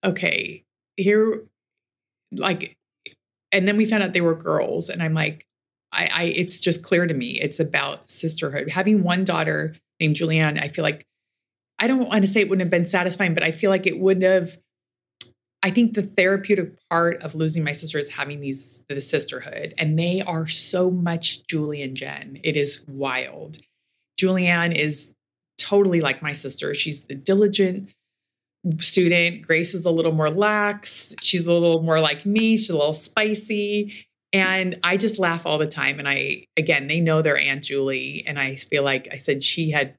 [0.05, 0.65] okay,
[0.97, 1.45] here,
[2.31, 2.77] like,
[3.51, 5.45] and then we found out they were girls, and I'm like,
[5.93, 7.41] I, I it's just clear to me.
[7.41, 8.71] It's about sisterhood.
[8.71, 11.05] Having one daughter named Julianne, I feel like
[11.79, 13.99] I don't want to say it wouldn't have been satisfying, but I feel like it
[13.99, 14.57] would have.
[15.69, 19.99] I think the therapeutic part of losing my sister is having these the sisterhood, and
[19.99, 22.41] they are so much Julie and Jen.
[22.43, 23.59] It is wild.
[24.19, 25.13] Julianne is
[25.59, 26.75] totally like my sister.
[26.75, 27.91] She's the diligent
[28.81, 29.43] student.
[29.43, 31.15] Grace is a little more lax.
[31.21, 32.57] She's a little more like me.
[32.57, 34.07] She's a little spicy.
[34.33, 35.99] And I just laugh all the time.
[35.99, 38.25] And I, again, they know their Aunt Julie.
[38.27, 39.97] And I feel like I said she had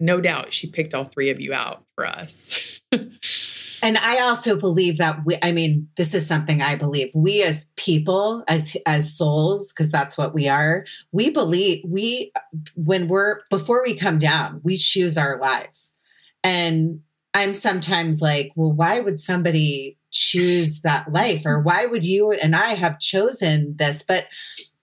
[0.00, 2.60] no doubt she picked all three of you out for us.
[3.82, 7.66] and I also believe that we, I mean, this is something I believe we as
[7.76, 12.32] people, as, as souls, because that's what we are, we believe we,
[12.74, 15.94] when we're, before we come down, we choose our lives.
[16.42, 17.00] And
[17.34, 22.56] I'm sometimes like, well, why would somebody choose that life or why would you and
[22.56, 24.02] I have chosen this?
[24.02, 24.26] But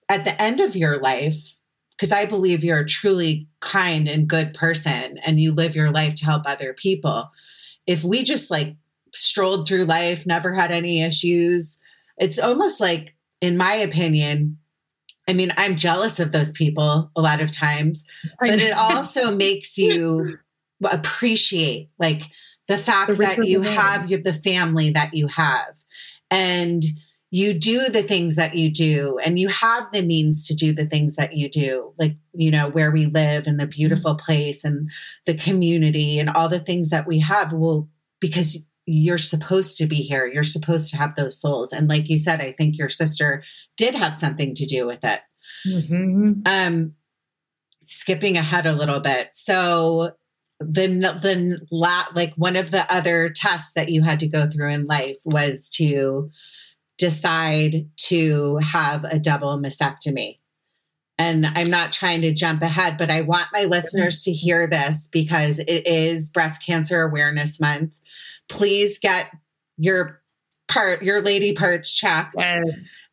[0.08, 1.56] at the end of your life,
[1.96, 6.14] because I believe you're a truly kind and good person and you live your life
[6.16, 7.30] to help other people.
[7.86, 8.76] If we just like
[9.16, 11.78] strolled through life, never had any issues,
[12.18, 14.58] it's almost like, in my opinion,
[15.28, 18.06] I mean, I'm jealous of those people a lot of times,
[18.38, 20.38] but it also makes you
[20.84, 22.22] appreciate like
[22.68, 25.76] the fact the that you have the family that you have.
[26.30, 26.82] And
[27.30, 30.86] you do the things that you do and you have the means to do the
[30.86, 34.24] things that you do like you know where we live and the beautiful mm-hmm.
[34.24, 34.90] place and
[35.26, 37.52] the community and all the things that we have.
[37.52, 37.88] Well
[38.20, 42.18] because you're supposed to be here you're supposed to have those souls and like you
[42.18, 43.42] said i think your sister
[43.76, 45.20] did have something to do with it
[45.66, 46.32] mm-hmm.
[46.46, 46.92] um
[47.84, 50.12] skipping ahead a little bit so
[50.60, 54.70] the the la, like one of the other tests that you had to go through
[54.70, 56.30] in life was to
[56.98, 60.38] decide to have a double mastectomy.
[61.18, 65.08] And I'm not trying to jump ahead, but I want my listeners to hear this
[65.10, 67.98] because it is Breast Cancer Awareness Month.
[68.48, 69.30] Please get
[69.76, 70.22] your
[70.68, 72.36] part, your lady parts checked.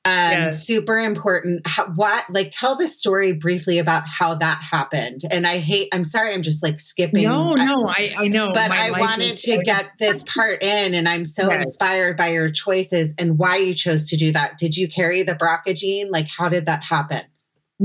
[0.06, 0.68] Um, yes.
[0.68, 1.66] super important.
[1.66, 5.22] How, what, like, tell the story briefly about how that happened.
[5.32, 7.24] And I hate, I'm sorry, I'm just like skipping.
[7.24, 8.52] No, no, I, I know.
[8.52, 11.60] But I wanted to get this part in, and I'm so yes.
[11.62, 14.58] inspired by your choices and why you chose to do that.
[14.58, 16.12] Did you carry the BRCA gene?
[16.12, 17.22] Like, how did that happen?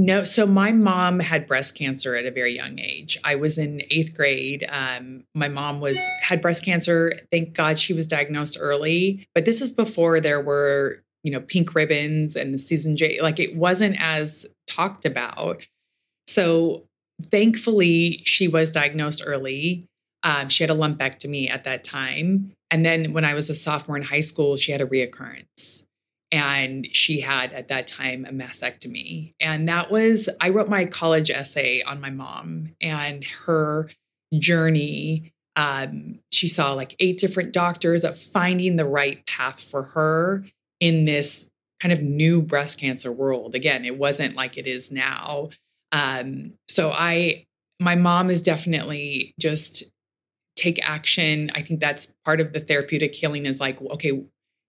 [0.00, 3.18] No, so my mom had breast cancer at a very young age.
[3.24, 4.64] I was in eighth grade.
[4.70, 7.14] Um, my mom was had breast cancer.
[7.32, 9.26] Thank God she was diagnosed early.
[9.34, 13.20] But this is before there were, you know, pink ribbons and the Susan J.
[13.20, 15.66] Like it wasn't as talked about.
[16.28, 16.84] So
[17.24, 19.84] thankfully, she was diagnosed early.
[20.22, 23.96] Um, she had a lumpectomy at that time, and then when I was a sophomore
[23.96, 25.87] in high school, she had a reoccurrence
[26.30, 29.34] and she had at that time a mastectomy.
[29.40, 33.88] And that was i wrote my college essay on my mom and her
[34.38, 35.32] journey.
[35.56, 40.44] Um, she saw like eight different doctors of finding the right path for her
[40.80, 41.50] in this
[41.80, 43.54] kind of new breast cancer world.
[43.54, 45.50] Again it wasn't like it is now.
[45.92, 47.44] Um, so i
[47.80, 49.84] my mom is definitely just
[50.56, 51.50] take action.
[51.54, 54.22] I think that's part of the therapeutic healing is like okay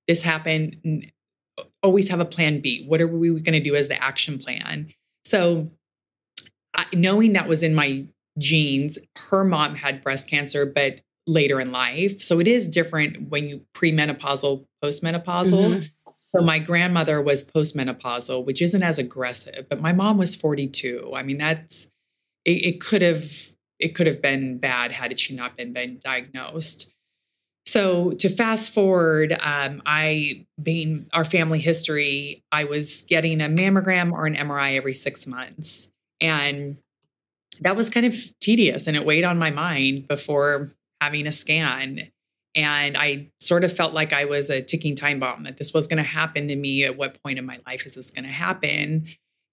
[0.08, 1.12] this happened
[1.84, 2.86] always have a plan B.
[2.88, 4.92] What are we going to do as the action plan?
[5.26, 5.70] So,
[6.94, 8.06] knowing that was in my
[8.38, 12.22] genes, her mom had breast cancer, but later in life.
[12.22, 15.74] So, it is different when you premenopausal, postmenopausal.
[15.74, 16.12] Mm-hmm.
[16.36, 21.14] So, my grandmother was postmenopausal, which isn't as aggressive, but my mom was 42.
[21.16, 21.92] I mean, that's
[22.46, 23.32] it, it could have
[23.80, 26.94] it could have been bad had she not been, been diagnosed.
[27.70, 34.12] So to fast forward, um, I being our family history, I was getting a mammogram
[34.12, 36.78] or an MRI every six months, and
[37.62, 42.10] that was kind of tedious, and it weighed on my mind before having a scan.
[42.56, 45.86] And I sort of felt like I was a ticking time bomb that this was
[45.86, 46.86] going to happen to me.
[46.86, 49.10] At what point in my life is this going to happen?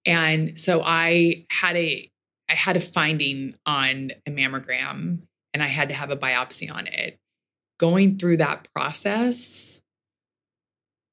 [0.07, 2.09] And so I had a
[2.49, 5.19] I had a finding on a mammogram,
[5.53, 7.19] and I had to have a biopsy on it
[7.79, 9.81] going through that process,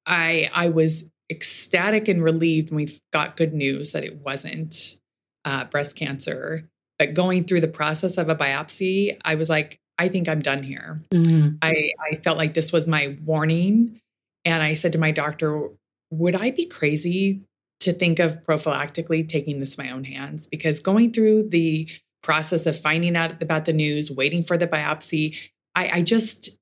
[0.05, 4.99] I I was ecstatic and relieved when we got good news that it wasn't
[5.43, 6.69] uh, breast cancer.
[6.97, 10.63] But going through the process of a biopsy, I was like, I think I'm done
[10.63, 11.01] here.
[11.11, 11.55] Mm-hmm.
[11.61, 13.99] I, I felt like this was my warning.
[14.45, 15.69] And I said to my doctor,
[16.11, 17.41] would I be crazy
[17.81, 20.47] to think of prophylactically taking this in my own hands?
[20.47, 21.89] Because going through the
[22.23, 25.37] process of finding out about the news, waiting for the biopsy,
[25.75, 26.57] I, I just,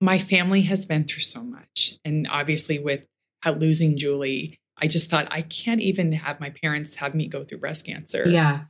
[0.00, 1.98] my family has been through so much.
[2.04, 3.06] And obviously, with
[3.46, 7.58] losing Julie, I just thought, I can't even have my parents have me go through
[7.58, 8.28] breast cancer.
[8.28, 8.64] Yeah.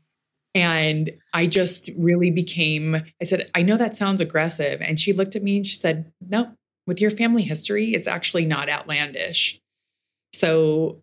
[0.55, 4.80] And I just really became, I said, I know that sounds aggressive.
[4.80, 6.53] And she looked at me and she said, No,
[6.86, 9.61] with your family history, it's actually not outlandish.
[10.32, 11.03] So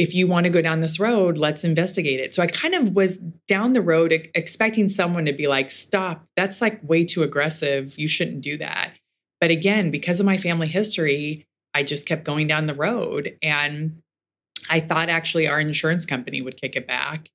[0.00, 2.32] if you want to go down this road, let's investigate it.
[2.32, 6.62] So I kind of was down the road expecting someone to be like, stop, that's
[6.62, 7.98] like way too aggressive.
[7.98, 8.92] You shouldn't do that.
[9.42, 13.36] But again, because of my family history, I just kept going down the road.
[13.42, 14.00] And
[14.70, 17.28] I thought actually our insurance company would kick it back,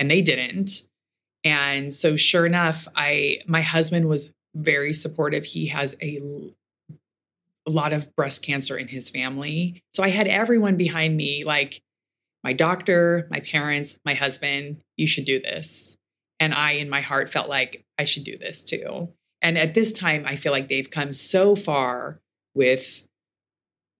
[0.00, 0.88] and they didn't.
[1.44, 5.44] And so sure enough, I my husband was very supportive.
[5.44, 6.20] He has a
[7.68, 9.84] a lot of breast cancer in his family.
[9.94, 11.80] So I had everyone behind me like
[12.42, 15.96] my doctor, my parents, my husband, you should do this.
[16.38, 19.08] And I, in my heart, felt like I should do this too.
[19.42, 22.20] And at this time, I feel like they've come so far
[22.54, 23.06] with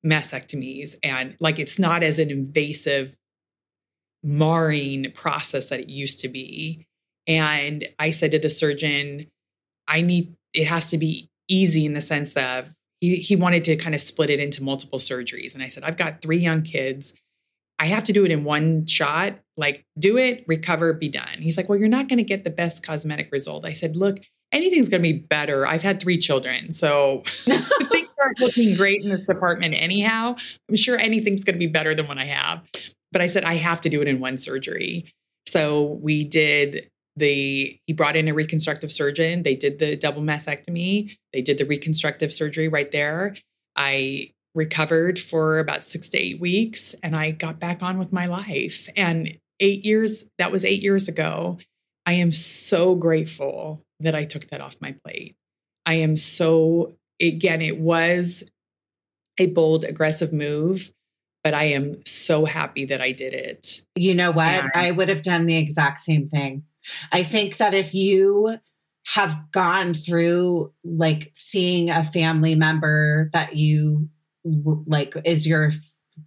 [0.04, 3.16] mastectomies and like it's not as an invasive,
[4.22, 6.86] marring process that it used to be.
[7.26, 9.26] And I said to the surgeon,
[9.88, 12.68] I need, it has to be easy in the sense that
[13.00, 15.54] he, he wanted to kind of split it into multiple surgeries.
[15.54, 17.14] And I said, I've got three young kids.
[17.80, 21.38] I have to do it in one shot, like do it, recover, be done.
[21.38, 23.64] He's like, Well, you're not going to get the best cosmetic result.
[23.64, 24.20] I said, Look,
[24.52, 25.66] anything's going to be better.
[25.66, 26.72] I've had three children.
[26.72, 30.36] So things aren't looking great in this department anyhow,
[30.68, 32.62] I'm sure anything's going to be better than what I have.
[33.12, 35.12] But I said, I have to do it in one surgery.
[35.46, 39.42] So we did the, he brought in a reconstructive surgeon.
[39.42, 41.16] They did the double mastectomy.
[41.32, 43.34] They did the reconstructive surgery right there.
[43.74, 48.26] I recovered for about six to eight weeks and I got back on with my
[48.26, 48.88] life.
[48.96, 51.58] And eight years, that was eight years ago.
[52.06, 55.36] I am so grateful that I took that off my plate.
[55.86, 58.42] I am so, again, it was
[59.38, 60.92] a bold, aggressive move,
[61.44, 63.82] but I am so happy that I did it.
[63.94, 64.46] You know what?
[64.46, 66.64] And I would have done the exact same thing.
[67.12, 68.58] I think that if you
[69.06, 74.08] have gone through like seeing a family member that you
[74.44, 75.70] like is your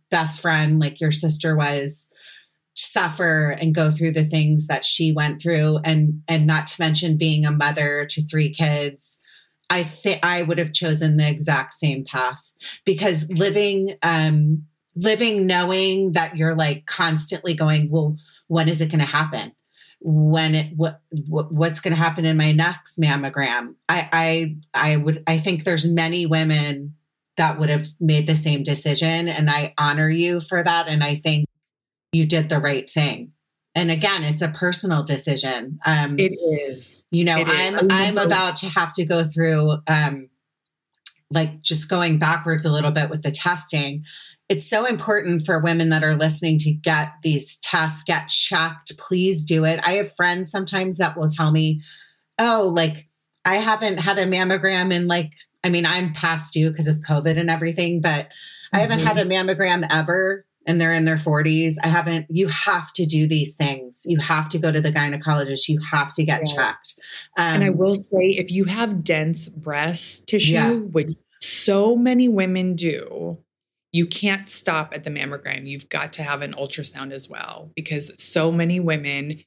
[0.09, 2.09] best friend like your sister was
[2.75, 7.17] suffer and go through the things that she went through and and not to mention
[7.17, 9.19] being a mother to three kids
[9.69, 12.39] i think i would have chosen the exact same path.
[12.85, 14.65] Because living um
[14.95, 18.15] living knowing that you're like constantly going well
[18.47, 19.53] when is it going to happen?
[19.99, 23.75] When it what, what what's going to happen in my next mammogram?
[23.87, 26.95] I i i would i think there's many women
[27.37, 31.15] that would have made the same decision and i honor you for that and i
[31.15, 31.45] think
[32.13, 33.31] you did the right thing.
[33.75, 35.79] And again it's a personal decision.
[35.85, 37.03] Um it is.
[37.09, 40.29] you know i'm i'm about to have to go through um
[41.31, 44.05] like just going backwards a little bit with the testing.
[44.47, 48.95] It's so important for women that are listening to get these tests get checked.
[48.99, 49.79] Please do it.
[49.83, 51.81] I have friends sometimes that will tell me
[52.39, 53.07] oh like
[53.45, 57.39] i haven't had a mammogram in like i mean i'm past due because of covid
[57.39, 58.77] and everything but mm-hmm.
[58.77, 59.49] i haven't had a mm-hmm.
[59.49, 64.03] mammogram ever and they're in their 40s i haven't you have to do these things
[64.05, 66.53] you have to go to the gynecologist you have to get yes.
[66.55, 66.93] checked
[67.37, 70.73] um, and i will say if you have dense breast tissue yeah.
[70.75, 71.11] which
[71.41, 73.37] so many women do
[73.93, 75.67] you can't stop at the mammogram.
[75.67, 79.43] You've got to have an ultrasound as well because so many women,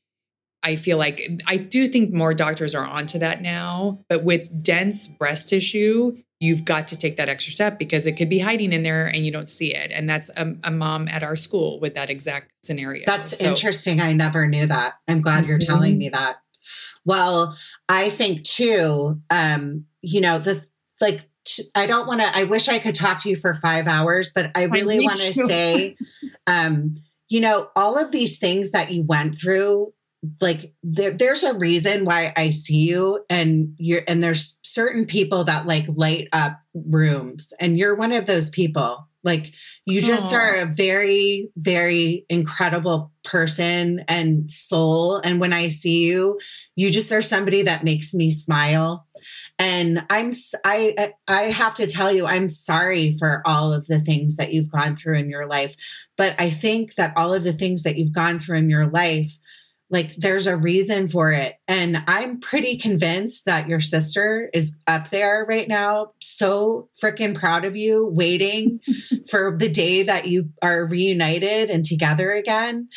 [0.66, 5.06] I feel like I do think more doctors are onto that now, but with dense
[5.06, 8.82] breast tissue, you've got to take that extra step because it could be hiding in
[8.82, 9.92] there and you don't see it.
[9.92, 13.04] And that's a, a mom at our school with that exact scenario.
[13.06, 14.00] That's so, interesting.
[14.00, 14.94] I never knew that.
[15.06, 15.50] I'm glad mm-hmm.
[15.50, 16.38] you're telling me that.
[17.04, 17.56] Well,
[17.88, 20.66] I think too, um, you know, the
[21.00, 21.28] like
[21.76, 24.50] I don't want to, I wish I could talk to you for five hours, but
[24.56, 25.96] I really want to say,
[26.48, 26.94] um,
[27.28, 29.92] you know, all of these things that you went through,
[30.40, 35.44] like there, there's a reason why I see you and you're, and there's certain people
[35.44, 39.08] that like light up rooms and you're one of those people.
[39.22, 39.52] Like
[39.84, 40.38] you just Aww.
[40.38, 45.16] are a very, very incredible person and soul.
[45.16, 46.38] And when I see you,
[46.76, 49.06] you just are somebody that makes me smile
[49.58, 50.32] and i'm
[50.64, 54.70] i i have to tell you i'm sorry for all of the things that you've
[54.70, 55.74] gone through in your life
[56.16, 59.38] but i think that all of the things that you've gone through in your life
[59.90, 61.56] like there's a reason for it.
[61.68, 67.64] And i'm pretty convinced that your sister is up there right now so freaking proud
[67.64, 68.80] of you waiting
[69.30, 72.88] for the day that you are reunited and together again.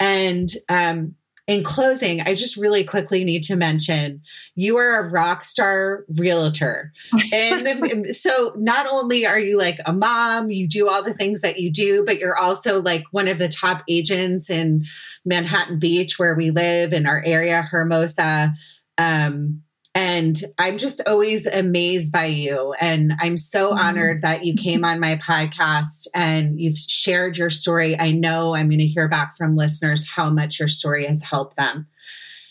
[0.00, 1.14] And um
[1.52, 4.22] in closing, I just really quickly need to mention
[4.54, 6.92] you are a rock star realtor.
[7.30, 11.60] and so not only are you like a mom, you do all the things that
[11.60, 14.84] you do, but you're also like one of the top agents in
[15.26, 18.54] Manhattan Beach where we live in our area, Hermosa.
[18.96, 19.62] Um,
[19.94, 22.74] and I'm just always amazed by you.
[22.80, 23.78] And I'm so mm-hmm.
[23.78, 27.98] honored that you came on my podcast and you've shared your story.
[27.98, 31.56] I know I'm going to hear back from listeners how much your story has helped
[31.56, 31.86] them.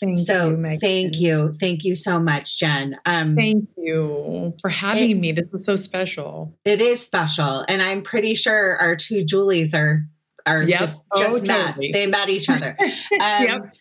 [0.00, 1.54] Thank so you, thank you.
[1.60, 2.96] Thank you so much, Jen.
[3.06, 5.30] Um, thank you for having it, me.
[5.30, 6.58] This was so special.
[6.64, 7.64] It is special.
[7.68, 10.04] And I'm pretty sure our two Julies are
[10.44, 10.80] are yep.
[10.80, 11.76] just, just oh, met.
[11.92, 12.76] They met each other.
[13.20, 13.74] Um, yep.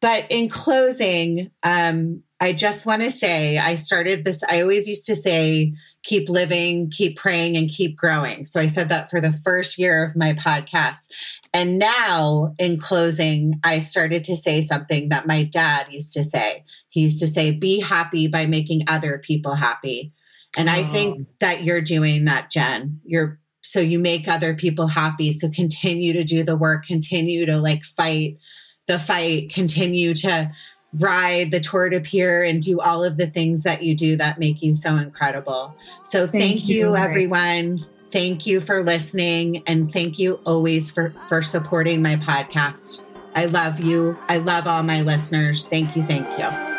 [0.00, 4.42] But in closing, um, I just want to say I started this.
[4.48, 5.72] I always used to say,
[6.02, 8.44] keep living, keep praying, and keep growing.
[8.44, 11.08] So I said that for the first year of my podcast.
[11.54, 16.64] And now, in closing, I started to say something that my dad used to say.
[16.90, 20.12] He used to say, be happy by making other people happy.
[20.58, 23.00] And I think that you're doing that, Jen.
[23.04, 25.32] You're so you make other people happy.
[25.32, 28.38] So continue to do the work, continue to like fight
[28.86, 30.50] the fight, continue to
[30.94, 34.38] ride the Tour de Pier and do all of the things that you do that
[34.38, 35.74] make you so incredible.
[36.04, 37.84] So thank, thank you, you everyone.
[38.10, 43.02] Thank you for listening and thank you always for for supporting my podcast.
[43.34, 44.18] I love you.
[44.28, 45.66] I love all my listeners.
[45.66, 46.02] Thank you.
[46.02, 46.75] Thank you.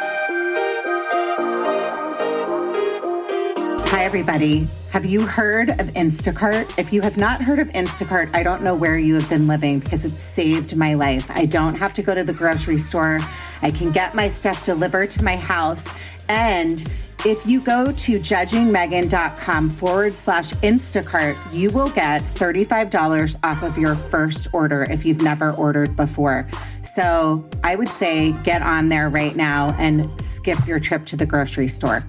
[4.08, 4.66] Everybody.
[4.92, 6.80] Have you heard of Instacart?
[6.80, 9.80] If you have not heard of Instacart, I don't know where you have been living
[9.80, 11.30] because it saved my life.
[11.30, 13.20] I don't have to go to the grocery store.
[13.62, 15.92] I can get my stuff delivered to my house.
[16.30, 16.82] And
[17.26, 23.94] if you go to judgingmegan.com forward slash Instacart, you will get $35 off of your
[23.94, 26.48] first order if you've never ordered before.
[26.82, 31.26] So I would say get on there right now and skip your trip to the
[31.26, 32.06] grocery store.